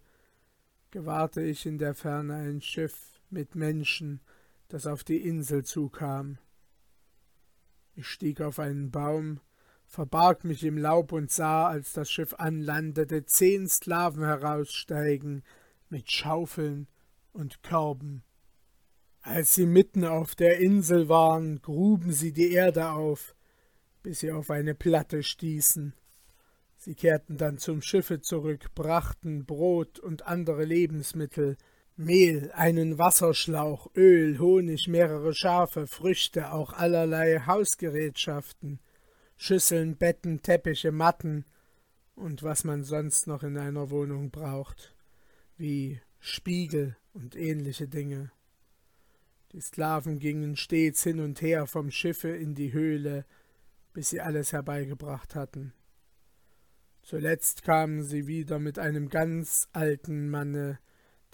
gewahrte 0.92 1.42
ich 1.42 1.66
in 1.66 1.80
der 1.80 1.96
Ferne 1.96 2.36
ein 2.36 2.62
Schiff 2.62 3.20
mit 3.32 3.56
Menschen, 3.56 4.22
das 4.68 4.86
auf 4.86 5.04
die 5.04 5.28
Insel 5.28 5.66
zukam. 5.66 6.38
Ich 7.96 8.06
stieg 8.06 8.40
auf 8.40 8.60
einen 8.60 8.92
Baum, 8.92 9.40
verbarg 9.88 10.44
mich 10.44 10.64
im 10.64 10.78
Laub 10.78 11.12
und 11.12 11.32
sah, 11.32 11.68
als 11.68 11.94
das 11.94 12.12
Schiff 12.12 12.36
anlandete, 12.36 13.26
zehn 13.26 13.68
Sklaven 13.68 14.24
heraussteigen 14.24 15.42
mit 15.92 16.12
Schaufeln 16.12 16.88
und 17.34 17.64
Körben. 17.64 18.24
Als 19.22 19.54
sie 19.54 19.66
mitten 19.66 20.04
auf 20.04 20.34
der 20.34 20.60
Insel 20.60 21.08
waren, 21.08 21.62
gruben 21.62 22.12
sie 22.12 22.34
die 22.34 22.52
Erde 22.54 22.90
auf, 22.90 23.36
bis 24.02 24.22
sie 24.22 24.32
auf 24.32 24.50
eine 24.50 24.74
Platte 24.74 25.22
stießen. 25.22 25.94
Sie 26.78 26.96
kehrten 26.96 27.38
dann 27.38 27.60
zum 27.60 27.84
Schiffe 27.84 28.22
zurück, 28.22 28.74
brachten 28.74 29.46
Brot 29.46 30.00
und 30.00 30.26
andere 30.26 30.66
Lebensmittel, 30.66 31.58
Mehl, 31.96 32.52
einen 32.54 32.98
Wasserschlauch, 32.98 33.92
Öl, 33.96 34.40
Honig, 34.40 34.88
mehrere 34.88 35.36
Schafe, 35.36 35.86
Früchte, 35.86 36.52
auch 36.52 36.74
allerlei 36.74 37.42
Hausgerätschaften, 37.46 38.80
Schüsseln, 39.38 39.98
Betten, 39.98 40.42
Teppiche, 40.42 40.92
Matten 40.92 41.46
und 42.16 42.42
was 42.42 42.64
man 42.64 42.84
sonst 42.84 43.28
noch 43.28 43.44
in 43.44 43.58
einer 43.58 43.92
Wohnung 43.92 44.32
braucht, 44.32 44.91
wie 45.62 46.02
Spiegel 46.20 46.98
und 47.14 47.36
ähnliche 47.36 47.88
Dinge. 47.88 48.32
Die 49.52 49.62
Sklaven 49.62 50.18
gingen 50.18 50.56
stets 50.56 51.04
hin 51.04 51.20
und 51.20 51.42
her 51.42 51.68
vom 51.68 51.92
Schiffe 51.92 52.30
in 52.30 52.56
die 52.56 52.74
Höhle, 52.74 53.26
bis 53.94 54.10
sie 54.10 54.22
alles 54.22 54.54
herbeigebracht 54.54 55.36
hatten. 55.36 55.74
Zuletzt 57.04 57.62
kamen 57.64 58.04
sie 58.04 58.26
wieder 58.26 58.58
mit 58.58 58.80
einem 58.80 59.10
ganz 59.10 59.68
alten 59.72 60.30
Manne, 60.30 60.80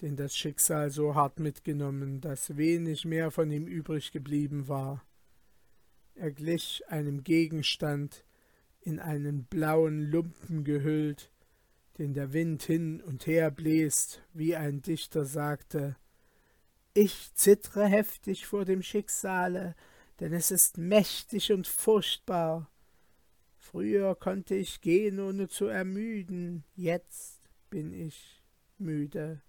den 0.02 0.16
das 0.16 0.36
Schicksal 0.36 0.90
so 0.90 1.14
hart 1.14 1.40
mitgenommen, 1.40 2.20
dass 2.20 2.56
wenig 2.56 3.06
mehr 3.06 3.30
von 3.30 3.50
ihm 3.50 3.66
übrig 3.66 4.12
geblieben 4.12 4.68
war. 4.68 5.04
Er 6.14 6.32
glich 6.32 6.82
einem 6.88 7.24
Gegenstand, 7.24 8.26
in 8.80 9.00
einen 9.00 9.44
blauen 9.44 10.00
Lumpen 10.10 10.64
gehüllt, 10.64 11.32
den 11.98 12.14
der 12.14 12.32
Wind 12.32 12.62
hin 12.62 13.00
und 13.00 13.26
her 13.26 13.50
bläst, 13.50 14.22
wie 14.32 14.54
ein 14.54 14.82
Dichter 14.82 15.24
sagte 15.24 15.96
Ich 16.94 17.34
zittre 17.34 17.86
heftig 17.86 18.46
vor 18.46 18.64
dem 18.64 18.82
Schicksale, 18.82 19.74
denn 20.20 20.32
es 20.32 20.50
ist 20.50 20.78
mächtig 20.78 21.52
und 21.52 21.66
furchtbar. 21.66 22.70
Früher 23.56 24.14
konnte 24.14 24.54
ich 24.54 24.80
gehen, 24.80 25.20
ohne 25.20 25.48
zu 25.48 25.66
ermüden, 25.66 26.64
jetzt 26.74 27.50
bin 27.70 27.92
ich 27.92 28.42
müde, 28.78 29.42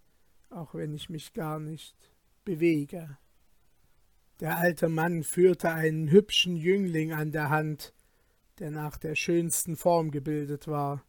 auch 0.50 0.74
wenn 0.74 0.94
ich 0.94 1.10
mich 1.10 1.34
gar 1.34 1.60
nicht 1.60 1.96
bewege. 2.44 3.18
Der 4.39 4.58
alte 4.58 4.89
Mann 4.89 5.24
führte 5.24 5.72
einen 5.72 6.10
hübschen 6.12 6.56
Jüngling 6.56 7.13
an 7.13 7.32
der 7.32 7.50
Hand, 7.50 7.94
der 8.60 8.72
nach 8.72 8.98
der 8.98 9.15
schönsten 9.15 9.75
Form 9.75 10.12
gebildet 10.12 10.68
war. 10.68 11.03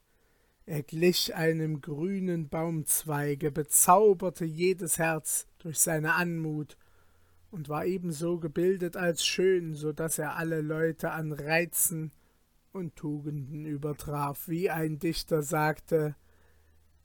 Er 0.71 0.85
glich 0.85 1.35
einem 1.35 1.81
grünen 1.81 2.49
Baumzweige, 2.49 3.51
bezauberte 3.51 4.45
jedes 4.45 4.99
Herz 4.99 5.49
durch 5.59 5.81
seine 5.81 6.15
Anmut 6.15 6.77
und 7.51 7.69
war 7.69 7.87
ebenso 7.87 8.39
gebildet 8.39 8.97
als 8.97 9.27
schön, 9.27 9.75
so 9.75 9.93
dass 9.93 10.21
er 10.21 10.37
alle 10.37 10.61
Leute 10.61 11.11
an 11.11 11.33
Reizen 11.33 12.13
und 12.71 12.95
Tugenden 12.95 13.67
übertraf, 13.67 14.47
wie 14.47 14.71
ein 14.71 15.01
Dichter 15.01 15.43
sagte 15.43 16.15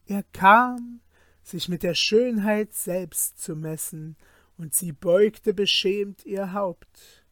Er 0.06 0.22
kam, 0.32 1.02
sich 1.42 1.68
mit 1.68 1.82
der 1.82 1.96
Schönheit 1.96 2.72
selbst 2.72 3.42
zu 3.42 3.56
messen, 3.56 4.16
und 4.60 4.76
sie 4.76 4.92
beugte 4.92 5.56
beschämt 5.56 6.24
ihr 6.24 6.54
Haupt. 6.54 7.26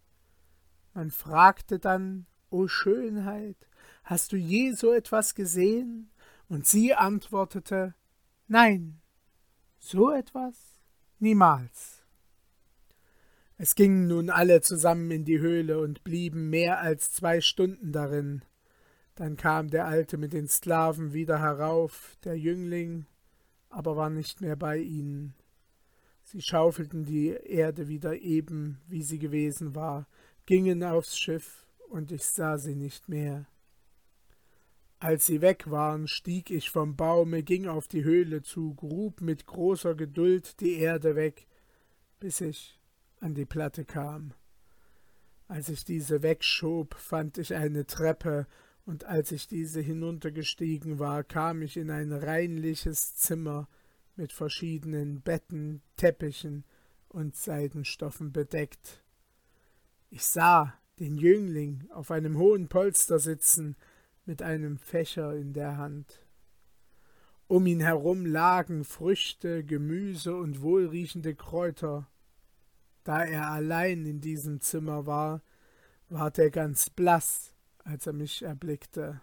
Man 0.95 1.11
fragte 1.11 1.77
dann, 1.77 2.25
O 2.49 2.67
Schönheit, 2.67 3.69
hast 4.03 4.31
du 4.31 4.35
je 4.35 4.71
so 4.71 4.91
etwas 4.91 5.35
gesehen? 5.35 6.09
Und 6.53 6.67
sie 6.67 6.93
antwortete, 6.93 7.95
Nein, 8.47 9.01
so 9.79 10.11
etwas 10.11 10.55
niemals. 11.17 12.03
Es 13.57 13.73
gingen 13.73 14.05
nun 14.05 14.29
alle 14.29 14.61
zusammen 14.61 15.09
in 15.09 15.25
die 15.25 15.39
Höhle 15.39 15.79
und 15.79 16.03
blieben 16.03 16.51
mehr 16.51 16.79
als 16.79 17.11
zwei 17.11 17.41
Stunden 17.41 17.91
darin. 17.91 18.45
Dann 19.15 19.35
kam 19.35 19.71
der 19.71 19.87
Alte 19.87 20.19
mit 20.19 20.31
den 20.31 20.47
Sklaven 20.47 21.11
wieder 21.11 21.39
herauf, 21.39 22.17
der 22.23 22.37
Jüngling 22.37 23.07
aber 23.69 23.97
war 23.97 24.11
nicht 24.11 24.39
mehr 24.39 24.55
bei 24.55 24.77
ihnen. 24.77 25.33
Sie 26.21 26.43
schaufelten 26.43 27.03
die 27.03 27.29
Erde 27.29 27.87
wieder 27.87 28.19
eben, 28.21 28.79
wie 28.87 29.01
sie 29.01 29.17
gewesen 29.17 29.73
war, 29.73 30.07
gingen 30.45 30.83
aufs 30.83 31.17
Schiff, 31.17 31.65
und 31.89 32.11
ich 32.11 32.23
sah 32.23 32.59
sie 32.59 32.75
nicht 32.75 33.09
mehr. 33.09 33.47
Als 35.03 35.25
sie 35.25 35.41
weg 35.41 35.69
waren, 35.69 36.07
stieg 36.07 36.49
ich 36.49 36.69
vom 36.69 36.95
Baume, 36.95 37.43
ging 37.43 37.67
auf 37.67 37.89
die 37.89 38.05
Höhle 38.05 38.41
zu, 38.41 38.73
grub 38.73 39.19
mit 39.19 39.45
großer 39.45 39.95
Geduld 39.95 40.61
die 40.61 40.75
Erde 40.75 41.17
weg, 41.17 41.45
bis 42.21 42.39
ich 42.39 42.79
an 43.19 43.35
die 43.35 43.43
Platte 43.43 43.83
kam. 43.83 44.33
Als 45.49 45.67
ich 45.67 45.83
diese 45.83 46.23
wegschob, 46.23 46.95
fand 46.95 47.37
ich 47.37 47.53
eine 47.53 47.85
Treppe, 47.85 48.47
und 48.85 49.03
als 49.03 49.33
ich 49.33 49.49
diese 49.49 49.81
hinuntergestiegen 49.81 50.99
war, 50.99 51.25
kam 51.25 51.61
ich 51.63 51.75
in 51.75 51.91
ein 51.91 52.13
reinliches 52.13 53.17
Zimmer 53.17 53.67
mit 54.15 54.31
verschiedenen 54.31 55.19
Betten, 55.19 55.81
Teppichen 55.97 56.63
und 57.09 57.35
Seidenstoffen 57.35 58.31
bedeckt. 58.31 59.03
Ich 60.09 60.23
sah 60.23 60.73
den 60.99 61.17
Jüngling 61.17 61.89
auf 61.91 62.09
einem 62.09 62.37
hohen 62.37 62.69
Polster 62.69 63.19
sitzen, 63.19 63.75
mit 64.25 64.41
einem 64.41 64.77
Fächer 64.77 65.35
in 65.35 65.53
der 65.53 65.77
Hand. 65.77 66.25
Um 67.47 67.65
ihn 67.67 67.81
herum 67.81 68.25
lagen 68.25 68.83
Früchte, 68.83 69.63
Gemüse 69.63 70.35
und 70.35 70.61
wohlriechende 70.61 71.35
Kräuter. 71.35 72.07
Da 73.03 73.23
er 73.23 73.49
allein 73.51 74.05
in 74.05 74.21
diesem 74.21 74.61
Zimmer 74.61 75.05
war, 75.05 75.41
ward 76.09 76.39
er 76.39 76.49
ganz 76.49 76.89
blass, 76.89 77.53
als 77.79 78.07
er 78.07 78.13
mich 78.13 78.43
erblickte. 78.43 79.21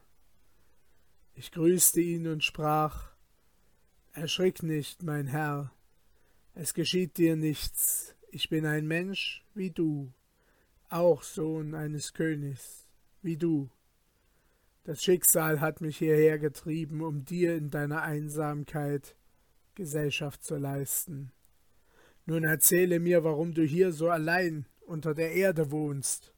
Ich 1.35 1.53
grüßte 1.53 2.01
ihn 2.01 2.27
und 2.27 2.45
sprach 2.45 3.11
Erschrick 4.13 4.63
nicht, 4.63 5.03
mein 5.03 5.29
Herr, 5.29 5.73
es 6.55 6.75
geschieht 6.75 7.17
dir 7.17 7.37
nichts, 7.37 8.15
ich 8.31 8.49
bin 8.49 8.67
ein 8.67 8.87
Mensch 8.87 9.47
wie 9.55 9.71
du, 9.71 10.13
auch 10.89 11.23
Sohn 11.23 11.75
eines 11.75 12.13
Königs 12.13 12.87
wie 13.23 13.37
du. 13.37 13.71
Das 14.85 15.03
Schicksal 15.03 15.61
hat 15.61 15.81
mich 15.81 15.99
hierher 15.99 16.39
getrieben, 16.39 17.03
um 17.03 17.25
dir 17.25 17.55
in 17.55 17.71
deiner 17.71 18.03
Einsamkeit 18.03 19.15
Gesellschaft 19.75 20.43
zu 20.43 20.57
leisten. 20.57 21.33
Nun 22.27 22.45
erzähle 22.45 22.99
mir, 22.99 23.25
warum 23.25 23.55
du 23.55 23.63
hier 23.63 23.93
so 23.93 24.09
allein 24.09 24.67
unter 24.81 25.15
der 25.15 25.33
Erde 25.33 25.71
wohnst. 25.71 26.33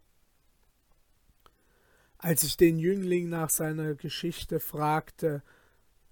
Als 2.19 2.43
ich 2.43 2.57
den 2.57 2.79
Jüngling 2.79 3.29
nach 3.29 3.51
seiner 3.51 3.95
Geschichte 3.95 4.61
fragte, 4.61 5.43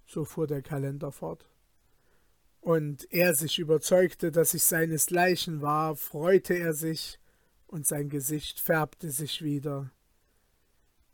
so 0.05 0.25
fuhr 0.25 0.47
der 0.47 0.61
Kalender 0.61 1.11
fort, 1.11 1.49
und 2.59 3.11
er 3.11 3.33
sich 3.33 3.59
überzeugte, 3.59 4.31
dass 4.31 4.53
ich 4.53 4.63
seinesgleichen 4.63 5.61
war, 5.61 5.95
freute 5.95 6.53
er 6.53 6.73
sich, 6.73 7.19
und 7.65 7.87
sein 7.87 8.09
Gesicht 8.09 8.59
färbte 8.59 9.09
sich 9.09 9.41
wieder. 9.41 9.89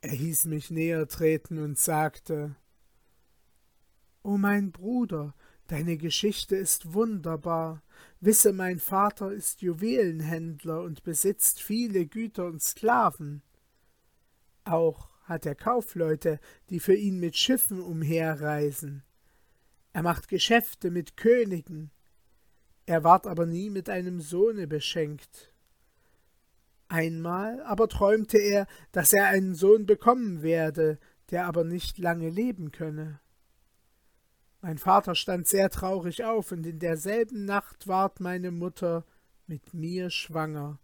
Er 0.02 0.12
hieß 0.12 0.46
mich 0.46 0.70
näher 0.70 1.08
treten 1.08 1.58
und 1.58 1.78
sagte 1.78 2.56
O 4.24 4.38
mein 4.38 4.72
Bruder, 4.72 5.34
deine 5.68 5.98
Geschichte 5.98 6.56
ist 6.56 6.94
wunderbar. 6.94 7.82
Wisse, 8.20 8.54
mein 8.54 8.80
Vater 8.80 9.32
ist 9.32 9.62
Juwelenhändler 9.62 10.82
und 10.82 11.04
besitzt 11.04 11.62
viele 11.62 12.06
Güter 12.06 12.46
und 12.46 12.62
Sklaven. 12.62 13.42
Auch 14.66 15.10
hat 15.24 15.46
er 15.46 15.56
Kaufleute, 15.56 16.40
die 16.70 16.80
für 16.80 16.96
ihn 16.96 17.20
mit 17.20 17.36
Schiffen 17.36 17.82
umherreisen. 17.82 19.04
Er 19.94 20.04
macht 20.04 20.28
Geschäfte 20.28 20.92
mit 20.92 21.18
Königen. 21.18 21.92
Er 22.86 23.04
ward 23.04 23.28
aber 23.28 23.46
nie 23.46 23.70
mit 23.70 23.90
einem 23.90 24.22
Sohne 24.22 24.68
beschenkt. 24.68 25.54
Einmal 26.90 27.62
aber 27.64 27.88
träumte 27.90 28.38
er, 28.38 28.68
dass 28.92 29.14
er 29.14 29.28
einen 29.28 29.56
Sohn 29.56 29.86
bekommen 29.86 30.42
werde, 30.42 31.00
der 31.30 31.46
aber 31.46 31.64
nicht 31.64 31.98
lange 31.98 32.30
leben 32.30 32.72
könne. 32.72 33.20
Mein 34.62 34.78
Vater 34.78 35.16
stand 35.16 35.48
sehr 35.48 35.70
traurig 35.70 36.24
auf, 36.24 36.52
und 36.52 36.66
in 36.66 36.80
derselben 36.80 37.46
Nacht 37.46 37.88
ward 37.88 38.20
meine 38.20 38.52
Mutter 38.52 39.06
mit 39.46 39.74
mir 39.74 40.10
schwanger 40.10 40.80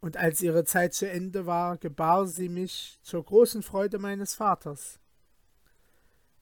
und 0.00 0.16
als 0.16 0.40
ihre 0.40 0.64
Zeit 0.64 0.94
zu 0.94 1.08
Ende 1.08 1.46
war, 1.46 1.76
gebar 1.76 2.26
sie 2.26 2.48
mich 2.48 2.98
zur 3.02 3.24
großen 3.24 3.62
Freude 3.62 3.98
meines 3.98 4.34
Vaters. 4.34 5.00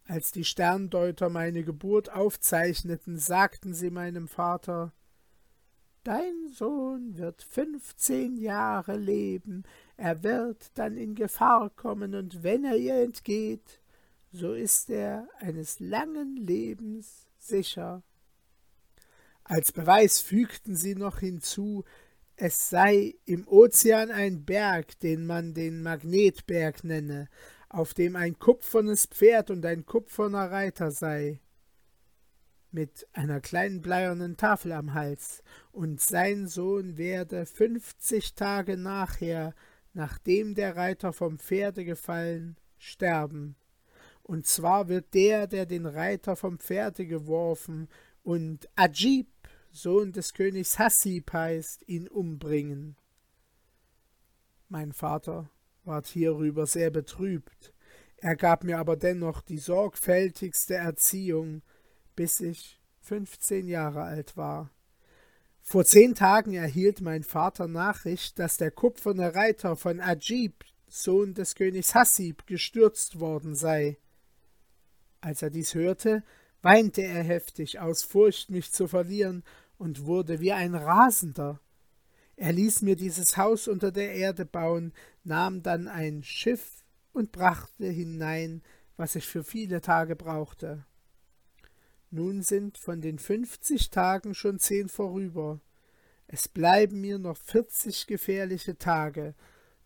Als 0.05 0.31
die 0.31 0.45
Sterndeuter 0.45 1.29
meine 1.31 1.65
Geburt 1.65 2.13
aufzeichneten, 2.13 3.19
sagten 3.19 3.75
sie 3.75 3.91
meinem 3.91 4.29
Vater 4.29 4.93
Dein 6.07 6.47
Sohn 6.53 7.19
wird 7.19 7.43
fünfzehn 7.43 8.37
Jahre 8.37 8.97
leben, 8.97 9.65
er 9.97 10.23
wird 10.23 10.71
dann 10.75 10.97
in 10.97 11.17
Gefahr 11.17 11.69
kommen, 11.71 12.15
und 12.15 12.45
wenn 12.45 12.65
er 12.65 12.76
ihr 12.76 12.95
entgeht, 13.02 13.80
so 14.30 14.52
ist 14.52 14.89
er 14.89 15.26
eines 15.41 15.80
langen 15.80 16.37
Lebens 16.37 17.26
sicher. 17.41 18.04
Als 19.43 19.73
Beweis 19.73 20.21
fügten 20.21 20.76
sie 20.76 20.95
noch 20.95 21.19
hinzu, 21.19 21.83
es 22.37 22.71
sei 22.71 23.17
im 23.25 23.49
Ozean 23.49 24.13
ein 24.13 24.45
Berg, 24.45 25.00
den 25.00 25.26
man 25.26 25.54
den 25.54 25.83
Magnetberg 25.83 26.85
nenne, 26.85 27.28
auf 27.69 27.95
dem 27.95 28.15
ein 28.15 28.39
kupfernes 28.39 29.07
Pferd 29.07 29.50
und 29.50 29.67
ein 29.67 29.85
kupferner 29.85 30.52
Reiter 30.52 30.93
sei, 30.93 31.41
mit 32.71 33.07
einer 33.13 33.41
kleinen 33.41 33.81
bleiernen 33.81 34.37
Tafel 34.37 34.73
am 34.73 34.95
Hals, 34.95 35.43
und 35.73 36.00
sein 36.00 36.47
Sohn 36.47 36.97
werde 36.97 37.47
fünfzig 37.47 38.35
Tage 38.35 38.76
nachher, 38.76 39.55
nachdem 39.95 40.55
der 40.55 40.76
Reiter 40.76 41.13
vom 41.13 41.39
Pferde 41.39 41.85
gefallen, 41.85 42.57
sterben. 42.79 43.57
Und 44.23 44.47
zwar 44.47 44.89
wird 44.89 45.15
der, 45.15 45.47
der 45.47 45.67
den 45.67 45.87
Reiter 45.87 46.37
vom 46.37 46.59
Pferde 46.59 47.07
geworfen 47.07 47.89
und 48.23 48.69
Ajib 48.75 49.29
Sohn 49.71 50.13
des 50.13 50.35
Königs 50.35 50.79
Hassib 50.79 51.33
heißt, 51.33 51.87
ihn 51.89 52.09
umbringen. 52.09 52.97
Mein 54.69 54.93
Vater 54.93 55.50
ward 55.85 56.07
hierüber 56.07 56.67
sehr 56.67 56.91
betrübt, 56.91 57.73
er 58.17 58.35
gab 58.35 58.65
mir 58.65 58.79
aber 58.79 58.97
dennoch 58.97 59.43
die 59.43 59.59
sorgfältigste 59.59 60.75
Erziehung, 60.75 61.63
bis 62.17 62.41
ich 62.41 62.81
fünfzehn 63.00 63.69
Jahre 63.69 64.02
alt 64.02 64.37
war. 64.37 64.71
Vor 65.63 65.85
zehn 65.85 66.15
Tagen 66.15 66.55
erhielt 66.55 67.00
mein 67.00 67.23
Vater 67.23 67.69
Nachricht, 67.69 68.39
dass 68.39 68.57
der 68.57 68.71
kupferne 68.71 69.35
Reiter 69.35 69.76
von 69.76 70.00
Ajib, 70.00 70.65
Sohn 70.89 71.35
des 71.35 71.55
Königs 71.55 71.95
Hassib, 71.95 72.47
gestürzt 72.47 73.21
worden 73.21 73.55
sei. 73.55 73.99
Als 75.21 75.43
er 75.43 75.50
dies 75.50 75.75
hörte, 75.75 76.23
weinte 76.63 77.02
er 77.02 77.23
heftig 77.23 77.81
aus 77.81 78.02
Furcht, 78.02 78.50
mich 78.50 78.73
zu 78.73 78.89
verlieren, 78.89 79.45
und 79.79 80.07
wurde 80.07 80.41
wie 80.41 80.52
ein 80.52 80.75
Rasender. 80.75 81.61
Er 82.37 82.52
ließ 82.52 82.83
mir 82.83 82.97
dieses 82.97 83.37
Haus 83.37 83.69
unter 83.69 83.93
der 83.93 84.15
Erde 84.15 84.47
bauen, 84.47 84.93
nahm 85.25 85.63
dann 85.63 85.89
ein 85.89 86.23
Schiff 86.23 86.85
und 87.13 87.33
brachte 87.33 87.87
hinein, 87.87 88.63
was 88.97 89.17
ich 89.17 89.26
für 89.26 89.45
viele 89.45 89.81
Tage 89.81 90.17
brauchte. 90.17 90.87
Nun 92.10 92.42
sind 92.42 92.78
von 92.78 93.00
den 93.00 93.19
fünfzig 93.19 93.90
Tagen 93.90 94.34
schon 94.34 94.58
zehn 94.58 94.88
vorüber. 94.88 95.60
Es 96.28 96.49
bleiben 96.49 97.00
mir 97.00 97.19
noch 97.19 97.36
vierzig 97.36 98.06
gefährliche 98.06 98.78
Tage, 98.78 99.34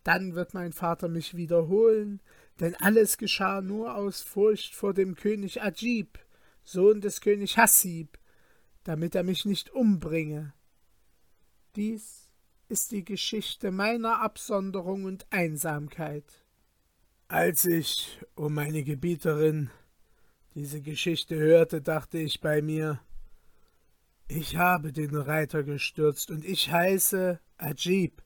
dann 0.03 0.33
wird 0.33 0.53
mein 0.53 0.73
Vater 0.73 1.07
mich 1.07 1.35
wiederholen, 1.35 2.21
denn 2.59 2.75
alles 2.75 3.17
geschah 3.17 3.61
nur 3.61 3.95
aus 3.95 4.21
Furcht 4.21 4.73
vor 4.73 4.93
dem 4.93 5.15
König 5.15 5.61
Ajib, 5.61 6.19
Sohn 6.63 7.01
des 7.01 7.21
König 7.21 7.57
Hassib, 7.57 8.17
damit 8.83 9.15
er 9.15 9.23
mich 9.23 9.45
nicht 9.45 9.69
umbringe. 9.71 10.53
Dies 11.75 12.29
ist 12.69 12.91
die 12.91 13.05
Geschichte 13.05 13.71
meiner 13.71 14.21
Absonderung 14.21 15.05
und 15.05 15.27
Einsamkeit. 15.29 16.25
Als 17.27 17.65
ich, 17.65 18.19
o 18.35 18.45
oh 18.45 18.49
meine 18.49 18.83
Gebieterin, 18.83 19.69
diese 20.55 20.81
Geschichte 20.81 21.37
hörte, 21.37 21.81
dachte 21.81 22.17
ich 22.17 22.41
bei 22.41 22.61
mir, 22.61 22.99
ich 24.27 24.55
habe 24.57 24.91
den 24.91 25.15
Reiter 25.15 25.63
gestürzt 25.63 26.31
und 26.31 26.45
ich 26.45 26.71
heiße 26.71 27.39
Ajib, 27.57 28.21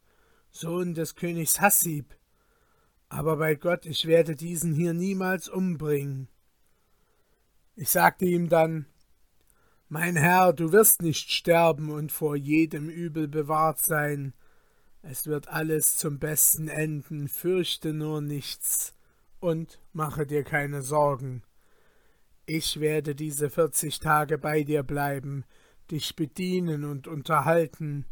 Sohn 0.51 0.93
des 0.93 1.15
Königs 1.15 1.61
Hassib, 1.61 2.15
aber 3.09 3.37
bei 3.37 3.55
Gott, 3.55 3.85
ich 3.85 4.05
werde 4.05 4.35
diesen 4.35 4.73
hier 4.73 4.93
niemals 4.93 5.47
umbringen. 5.49 6.27
Ich 7.75 7.89
sagte 7.89 8.25
ihm 8.25 8.49
dann, 8.49 8.85
mein 9.87 10.15
Herr, 10.15 10.53
du 10.53 10.71
wirst 10.71 11.01
nicht 11.01 11.31
sterben 11.31 11.91
und 11.91 12.11
vor 12.11 12.35
jedem 12.35 12.89
Übel 12.89 13.27
bewahrt 13.27 13.79
sein. 13.79 14.33
Es 15.03 15.27
wird 15.27 15.47
alles 15.47 15.97
zum 15.97 16.17
Besten 16.17 16.67
enden, 16.67 17.27
fürchte 17.27 17.93
nur 17.93 18.21
nichts 18.21 18.95
und 19.39 19.79
mache 19.93 20.25
dir 20.25 20.43
keine 20.43 20.81
Sorgen. 20.81 21.43
Ich 22.47 22.79
werde 22.79 23.15
diese 23.15 23.49
vierzig 23.49 23.99
Tage 23.99 24.37
bei 24.37 24.63
dir 24.63 24.83
bleiben, 24.83 25.45
dich 25.89 26.15
bedienen 26.15 26.83
und 26.83 27.07
unterhalten, 27.07 28.05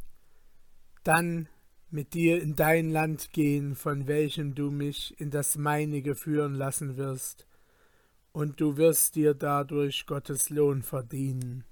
dann 1.03 1.47
mit 1.91 2.15
dir 2.15 2.41
in 2.41 2.55
dein 2.55 2.89
Land 2.89 3.31
gehen, 3.31 3.75
von 3.75 4.07
welchem 4.07 4.55
du 4.55 4.71
mich 4.71 5.19
in 5.19 5.29
das 5.29 5.55
meinige 5.57 6.15
führen 6.15 6.55
lassen 6.55 6.97
wirst, 6.97 7.47
und 8.31 8.59
du 8.59 8.77
wirst 8.77 9.15
dir 9.15 9.35
dadurch 9.35 10.07
Gottes 10.07 10.49
Lohn 10.49 10.81
verdienen. 10.81 11.65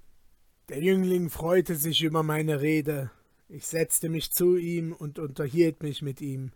Der 0.68 0.80
Jüngling 0.80 1.28
freute 1.28 1.74
sich 1.74 2.04
über 2.04 2.22
meine 2.22 2.60
Rede. 2.60 3.10
Ich 3.48 3.66
setzte 3.66 4.08
mich 4.08 4.30
zu 4.30 4.56
ihm 4.56 4.92
und 4.92 5.18
unterhielt 5.18 5.82
mich 5.82 6.02
mit 6.02 6.20
ihm. 6.20 6.52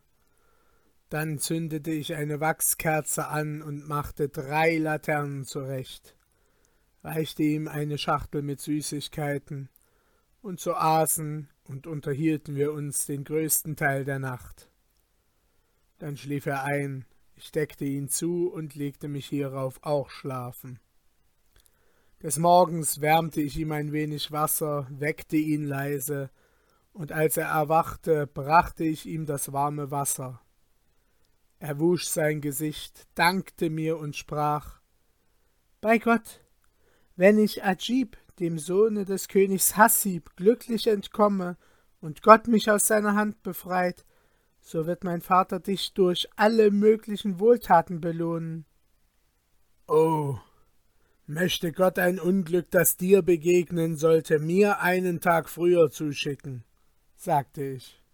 Dann 1.08 1.38
zündete 1.38 1.92
ich 1.92 2.14
eine 2.14 2.40
Wachskerze 2.40 3.28
an 3.28 3.62
und 3.62 3.86
machte 3.86 4.28
drei 4.28 4.76
Laternen 4.78 5.44
zurecht, 5.44 6.16
reichte 7.04 7.44
ihm 7.44 7.68
eine 7.68 7.96
Schachtel 7.96 8.42
mit 8.42 8.60
Süßigkeiten, 8.60 9.68
und 10.42 10.60
so 10.60 10.74
aßen 10.74 11.48
und 11.64 11.86
unterhielten 11.86 12.54
wir 12.54 12.72
uns 12.72 13.06
den 13.06 13.24
größten 13.24 13.76
Teil 13.76 14.04
der 14.04 14.18
Nacht. 14.18 14.70
Dann 15.98 16.16
schlief 16.16 16.46
er 16.46 16.64
ein, 16.64 17.04
ich 17.34 17.52
deckte 17.52 17.84
ihn 17.84 18.08
zu 18.08 18.50
und 18.52 18.74
legte 18.74 19.08
mich 19.08 19.26
hierauf 19.26 19.78
auch 19.82 20.10
schlafen. 20.10 20.78
Des 22.22 22.38
Morgens 22.38 23.00
wärmte 23.00 23.40
ich 23.40 23.58
ihm 23.58 23.72
ein 23.72 23.92
wenig 23.92 24.32
Wasser, 24.32 24.86
weckte 24.90 25.36
ihn 25.36 25.64
leise, 25.64 26.30
und 26.92 27.12
als 27.12 27.36
er 27.36 27.48
erwachte, 27.48 28.26
brachte 28.26 28.84
ich 28.84 29.06
ihm 29.06 29.26
das 29.26 29.52
warme 29.52 29.90
Wasser. 29.90 30.40
Er 31.66 31.80
wusch 31.80 32.04
sein 32.04 32.40
Gesicht, 32.40 33.08
dankte 33.16 33.70
mir 33.70 33.98
und 33.98 34.14
sprach 34.14 34.78
Bei 35.80 35.98
Gott, 35.98 36.40
wenn 37.16 37.40
ich 37.40 37.64
Ajib, 37.64 38.16
dem 38.38 38.60
Sohne 38.60 39.04
des 39.04 39.26
Königs 39.26 39.76
Hassib, 39.76 40.36
glücklich 40.36 40.86
entkomme 40.86 41.56
und 42.00 42.22
Gott 42.22 42.46
mich 42.46 42.70
aus 42.70 42.86
seiner 42.86 43.16
Hand 43.16 43.42
befreit, 43.42 44.04
so 44.60 44.86
wird 44.86 45.02
mein 45.02 45.22
Vater 45.22 45.58
dich 45.58 45.92
durch 45.92 46.28
alle 46.36 46.70
möglichen 46.70 47.40
Wohltaten 47.40 48.00
belohnen. 48.00 48.64
Oh, 49.88 50.38
möchte 51.26 51.72
Gott 51.72 51.98
ein 51.98 52.20
Unglück, 52.20 52.70
das 52.70 52.96
dir 52.96 53.22
begegnen 53.22 53.96
sollte, 53.96 54.38
mir 54.38 54.82
einen 54.82 55.20
Tag 55.20 55.48
früher 55.48 55.90
zuschicken, 55.90 56.62
sagte 57.16 57.64
ich. 57.64 58.05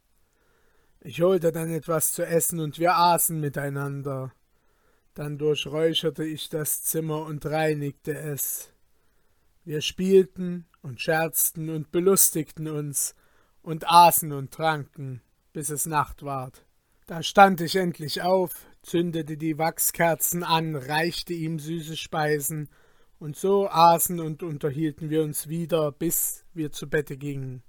Ich 1.05 1.21
holte 1.21 1.51
dann 1.51 1.69
etwas 1.69 2.13
zu 2.13 2.25
essen 2.25 2.61
und 2.61 2.79
wir 2.79 2.95
aßen 2.95 3.41
miteinander. 3.41 4.33
Dann 5.15 5.37
durchräucherte 5.37 6.25
ich 6.25 6.49
das 6.49 6.85
Zimmer 6.85 7.27
und 7.27 7.45
reinigte 7.45 8.17
es. 8.17 8.73
Wir 9.65 9.81
spielten 9.81 10.65
und 10.81 11.01
scherzten 11.01 11.71
und 11.71 11.91
belustigten 11.91 12.69
uns 12.69 13.17
und 13.63 13.89
aßen 13.91 14.31
und 14.31 14.53
tranken, 14.53 15.23
bis 15.53 15.71
es 15.71 15.87
Nacht 15.87 16.23
ward. 16.23 16.65
Da 17.09 17.25
stand 17.25 17.61
ich 17.61 17.75
endlich 17.75 18.23
auf, 18.23 18.65
zündete 18.83 19.37
die 19.37 19.59
Wachskerzen 19.59 20.45
an, 20.45 20.77
reichte 20.77 21.33
ihm 21.33 21.59
süße 21.59 21.97
Speisen, 21.97 22.69
und 23.19 23.37
so 23.37 23.69
aßen 23.69 24.19
und 24.19 24.43
unterhielten 24.43 25.11
wir 25.11 25.23
uns 25.23 25.49
wieder, 25.49 25.93
bis 25.93 26.45
wir 26.55 26.73
zu 26.73 26.89
Bette 26.89 27.17
gingen. 27.17 27.63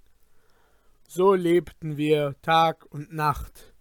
So 1.08 1.34
lebten 1.34 1.98
wir 1.98 2.36
Tag 2.42 2.86
und 2.90 3.14
Nacht. 3.14 3.74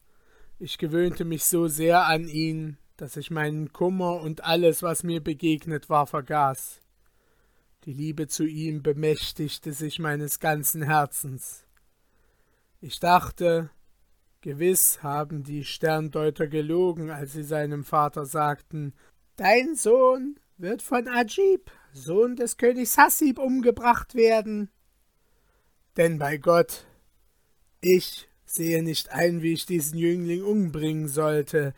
Ich 0.58 0.78
gewöhnte 0.78 1.24
mich 1.24 1.44
so 1.44 1.66
sehr 1.66 2.06
an 2.06 2.28
ihn, 2.28 2.78
dass 2.96 3.16
ich 3.16 3.30
meinen 3.30 3.72
Kummer 3.72 4.20
und 4.20 4.44
alles, 4.44 4.82
was 4.82 5.02
mir 5.02 5.20
begegnet 5.22 5.90
war, 5.90 6.06
vergaß. 6.06 6.80
Die 7.84 7.92
Liebe 7.92 8.28
zu 8.28 8.44
ihm 8.44 8.82
bemächtigte 8.82 9.72
sich 9.72 9.98
meines 9.98 10.38
ganzen 10.38 10.82
Herzens. 10.82 11.64
Ich 12.80 13.00
dachte, 13.00 13.70
gewiss 14.40 15.02
haben 15.02 15.42
die 15.42 15.64
Sterndeuter 15.64 16.46
gelogen, 16.46 17.10
als 17.10 17.32
sie 17.32 17.42
seinem 17.42 17.84
Vater 17.84 18.24
sagten, 18.24 18.94
Dein 19.36 19.74
Sohn 19.74 20.38
wird 20.58 20.82
von 20.82 21.08
Ajib, 21.08 21.72
Sohn 21.92 22.36
des 22.36 22.56
Königs 22.56 22.98
Hassib, 22.98 23.38
umgebracht 23.38 24.14
werden. 24.14 24.70
Denn 25.96 26.18
bei 26.18 26.36
Gott, 26.36 26.86
ich 27.82 28.28
sehe 28.46 28.82
nicht 28.82 29.12
ein, 29.12 29.42
wie 29.42 29.52
ich 29.52 29.66
diesen 29.66 29.98
Jüngling 29.98 30.42
umbringen 30.42 31.08
sollte, 31.08 31.74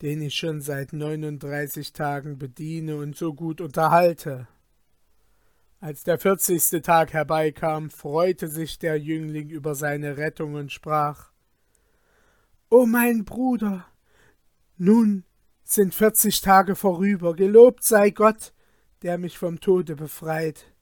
den 0.00 0.22
ich 0.22 0.34
schon 0.34 0.60
seit 0.60 0.92
neununddreißig 0.92 1.92
Tagen 1.92 2.38
bediene 2.38 2.96
und 2.96 3.16
so 3.16 3.34
gut 3.34 3.60
unterhalte. 3.60 4.46
Als 5.80 6.04
der 6.04 6.18
vierzigste 6.18 6.80
Tag 6.80 7.12
herbeikam, 7.12 7.90
freute 7.90 8.48
sich 8.48 8.78
der 8.78 8.98
Jüngling 8.98 9.50
über 9.50 9.74
seine 9.74 10.16
Rettung 10.16 10.54
und 10.54 10.72
sprach 10.72 11.32
O 12.70 12.86
mein 12.86 13.24
Bruder, 13.24 13.86
nun 14.76 15.24
sind 15.64 15.94
vierzig 15.94 16.40
Tage 16.40 16.76
vorüber, 16.76 17.34
gelobt 17.34 17.84
sei 17.84 18.10
Gott, 18.10 18.52
der 19.02 19.18
mich 19.18 19.38
vom 19.38 19.60
Tode 19.60 19.96
befreit. 19.96 20.72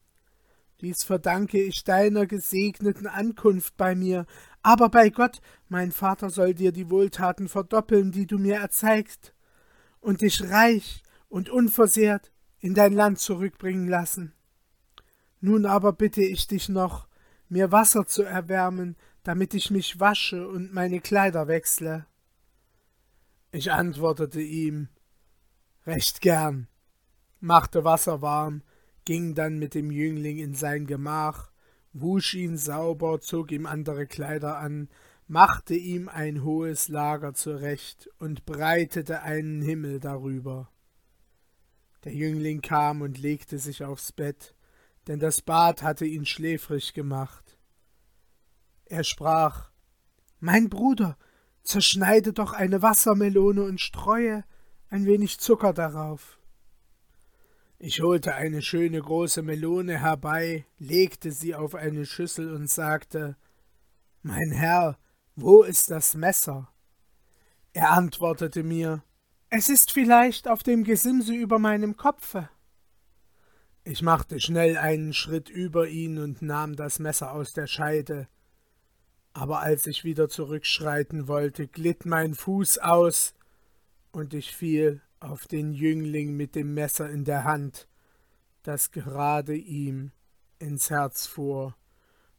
Dies 0.80 1.04
verdanke 1.04 1.60
ich 1.62 1.84
deiner 1.84 2.26
gesegneten 2.26 3.06
Ankunft 3.06 3.76
bei 3.76 3.94
mir, 3.94 4.26
aber 4.62 4.88
bei 4.88 5.10
Gott, 5.10 5.40
mein 5.68 5.92
Vater 5.92 6.30
soll 6.30 6.54
dir 6.54 6.72
die 6.72 6.90
Wohltaten 6.90 7.48
verdoppeln, 7.48 8.12
die 8.12 8.26
du 8.26 8.38
mir 8.38 8.56
erzeigt, 8.56 9.34
und 10.00 10.20
dich 10.20 10.42
reich 10.50 11.02
und 11.28 11.48
unversehrt 11.48 12.32
in 12.58 12.74
dein 12.74 12.92
Land 12.92 13.18
zurückbringen 13.18 13.88
lassen. 13.88 14.34
Nun 15.40 15.66
aber 15.66 15.92
bitte 15.92 16.22
ich 16.22 16.46
dich 16.46 16.68
noch, 16.68 17.08
mir 17.48 17.70
Wasser 17.70 18.06
zu 18.06 18.22
erwärmen, 18.22 18.96
damit 19.22 19.54
ich 19.54 19.70
mich 19.70 20.00
wasche 20.00 20.48
und 20.48 20.72
meine 20.72 21.00
Kleider 21.00 21.48
wechsle. 21.48 22.06
Ich 23.52 23.70
antwortete 23.70 24.40
ihm 24.40 24.88
Recht 25.87 26.22
gern, 26.22 26.66
machte 27.40 27.84
Wasser 27.84 28.22
warm, 28.22 28.62
ging 29.04 29.34
dann 29.34 29.58
mit 29.58 29.74
dem 29.74 29.90
Jüngling 29.90 30.38
in 30.38 30.54
sein 30.54 30.86
Gemach, 30.86 31.50
wusch 31.92 32.34
ihn 32.34 32.56
sauber, 32.56 33.20
zog 33.20 33.52
ihm 33.52 33.66
andere 33.66 34.06
Kleider 34.06 34.58
an, 34.58 34.88
machte 35.26 35.74
ihm 35.74 36.08
ein 36.08 36.44
hohes 36.44 36.88
Lager 36.88 37.34
zurecht 37.34 38.10
und 38.18 38.44
breitete 38.44 39.22
einen 39.22 39.62
Himmel 39.62 40.00
darüber. 40.00 40.70
Der 42.04 42.12
Jüngling 42.12 42.60
kam 42.60 43.00
und 43.00 43.18
legte 43.18 43.58
sich 43.58 43.84
aufs 43.84 44.12
Bett, 44.12 44.54
denn 45.06 45.20
das 45.20 45.40
Bad 45.40 45.82
hatte 45.82 46.04
ihn 46.04 46.26
schläfrig 46.26 46.92
gemacht. 46.92 47.58
Er 48.84 49.04
sprach 49.04 49.70
Mein 50.40 50.68
Bruder, 50.68 51.16
zerschneide 51.62 52.32
doch 52.32 52.52
eine 52.52 52.82
Wassermelone 52.82 53.62
und 53.62 53.80
streue 53.80 54.44
ein 54.90 55.06
wenig 55.06 55.40
Zucker 55.40 55.72
darauf. 55.72 56.38
Ich 57.87 58.01
holte 58.01 58.35
eine 58.35 58.62
schöne 58.62 58.99
große 58.99 59.42
Melone 59.42 60.01
herbei, 60.01 60.64
legte 60.79 61.33
sie 61.33 61.55
auf 61.55 61.75
eine 61.75 62.07
Schüssel 62.07 62.51
und 62.55 62.70
sagte 62.70 63.37
Mein 64.23 64.53
Herr, 64.53 64.97
wo 65.37 65.62
ist 65.62 65.90
das 65.90 66.14
Messer? 66.14 66.73
Er 67.75 67.90
antwortete 67.90 68.62
mir 68.62 69.05
Es 69.51 69.68
ist 69.68 69.92
vielleicht 69.92 70.49
auf 70.49 70.62
dem 70.62 70.83
Gesimse 70.83 71.35
über 71.35 71.59
meinem 71.59 71.99
Kopfe. 71.99 72.49
Ich 73.83 74.01
machte 74.01 74.40
schnell 74.40 74.79
einen 74.79 75.12
Schritt 75.12 75.51
über 75.51 75.87
ihn 75.87 76.16
und 76.16 76.40
nahm 76.40 76.77
das 76.77 76.99
Messer 76.99 77.33
aus 77.33 77.53
der 77.53 77.66
Scheide. 77.66 78.29
Aber 79.35 79.61
als 79.61 79.87
ich 79.87 80.05
wieder 80.05 80.31
zurückschreiten 80.31 81.29
wollte, 81.29 81.66
glitt 81.66 82.07
mein 82.07 82.35
Fuß 82.35 82.79
aus, 82.79 83.35
und 84.11 84.33
ich 84.33 84.57
fiel 84.57 85.03
auf 85.24 85.46
den 85.46 85.72
Jüngling 85.72 86.37
mit 86.37 86.54
dem 86.54 86.74
Messer 86.74 87.08
in 87.10 87.24
der 87.24 87.44
Hand, 87.44 87.88
das 88.62 88.90
gerade 88.90 89.56
ihm 89.56 90.12
ins 90.58 90.90
Herz 90.90 91.26
fuhr, 91.26 91.74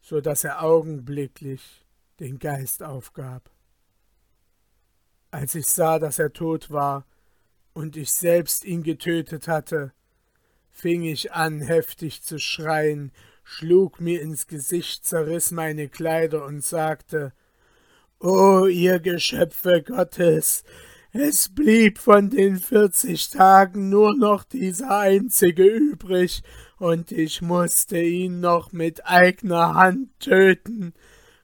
so 0.02 0.22
dass 0.22 0.44
er 0.44 0.64
augenblicklich 0.64 1.86
den 2.20 2.40
Geist 2.40 2.84
aufgab. 2.84 3.50
Als 5.32 5.56
ich 5.56 5.68
sah, 5.68 6.00
dass 6.00 6.20
er 6.20 6.32
tot 6.32 6.72
war 6.72 7.06
und 7.74 7.98
ich 7.98 8.12
selbst 8.12 8.64
ihn 8.64 8.84
getötet 8.84 9.48
hatte, 9.48 9.92
fing 10.70 11.04
ich 11.04 11.34
an, 11.34 11.62
heftig 11.62 12.22
zu 12.24 12.40
schreien, 12.40 13.12
schlug 13.44 14.00
mir 14.00 14.22
ins 14.22 14.48
Gesicht, 14.48 15.06
zerriß 15.06 15.52
meine 15.52 15.90
Kleider 15.90 16.46
und 16.46 16.64
sagte 16.64 17.34
O 18.20 18.66
ihr 18.66 19.00
Geschöpfe 19.00 19.84
Gottes, 19.84 20.64
es 21.18 21.48
blieb 21.48 21.98
von 21.98 22.30
den 22.30 22.58
vierzig 22.58 23.30
Tagen 23.30 23.90
nur 23.90 24.18
noch 24.18 24.44
dieser 24.44 25.00
einzige 25.00 25.64
übrig, 25.66 26.44
und 26.78 27.14
ich 27.14 27.42
musste 27.42 27.98
ihn 27.98 28.42
noch 28.42 28.74
mit 28.74 29.06
eigner 29.06 29.76
Hand 29.76 30.10
töten. 30.20 30.94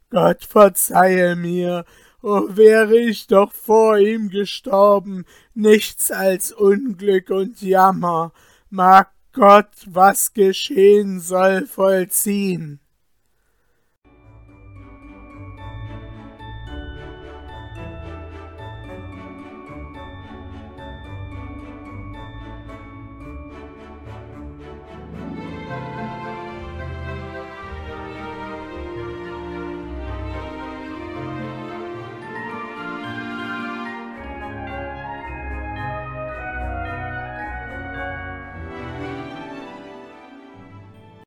Gott 0.10 0.43
verzeihe 0.43 1.38
mir, 1.38 1.86
o 2.21 2.39
oh, 2.39 2.47
wäre 2.49 2.97
ich 2.97 3.27
doch 3.27 3.53
vor 3.53 3.97
ihm 3.97 4.29
gestorben, 4.29 5.23
nichts 5.53 6.12
als 6.12 6.51
Unglück 6.51 7.29
und 7.29 7.62
Jammer, 7.62 8.34
mag 8.69 9.12
Gott, 9.31 9.71
was 9.86 10.34
geschehen 10.34 11.21
soll, 11.21 11.65
vollziehen. 11.65 12.81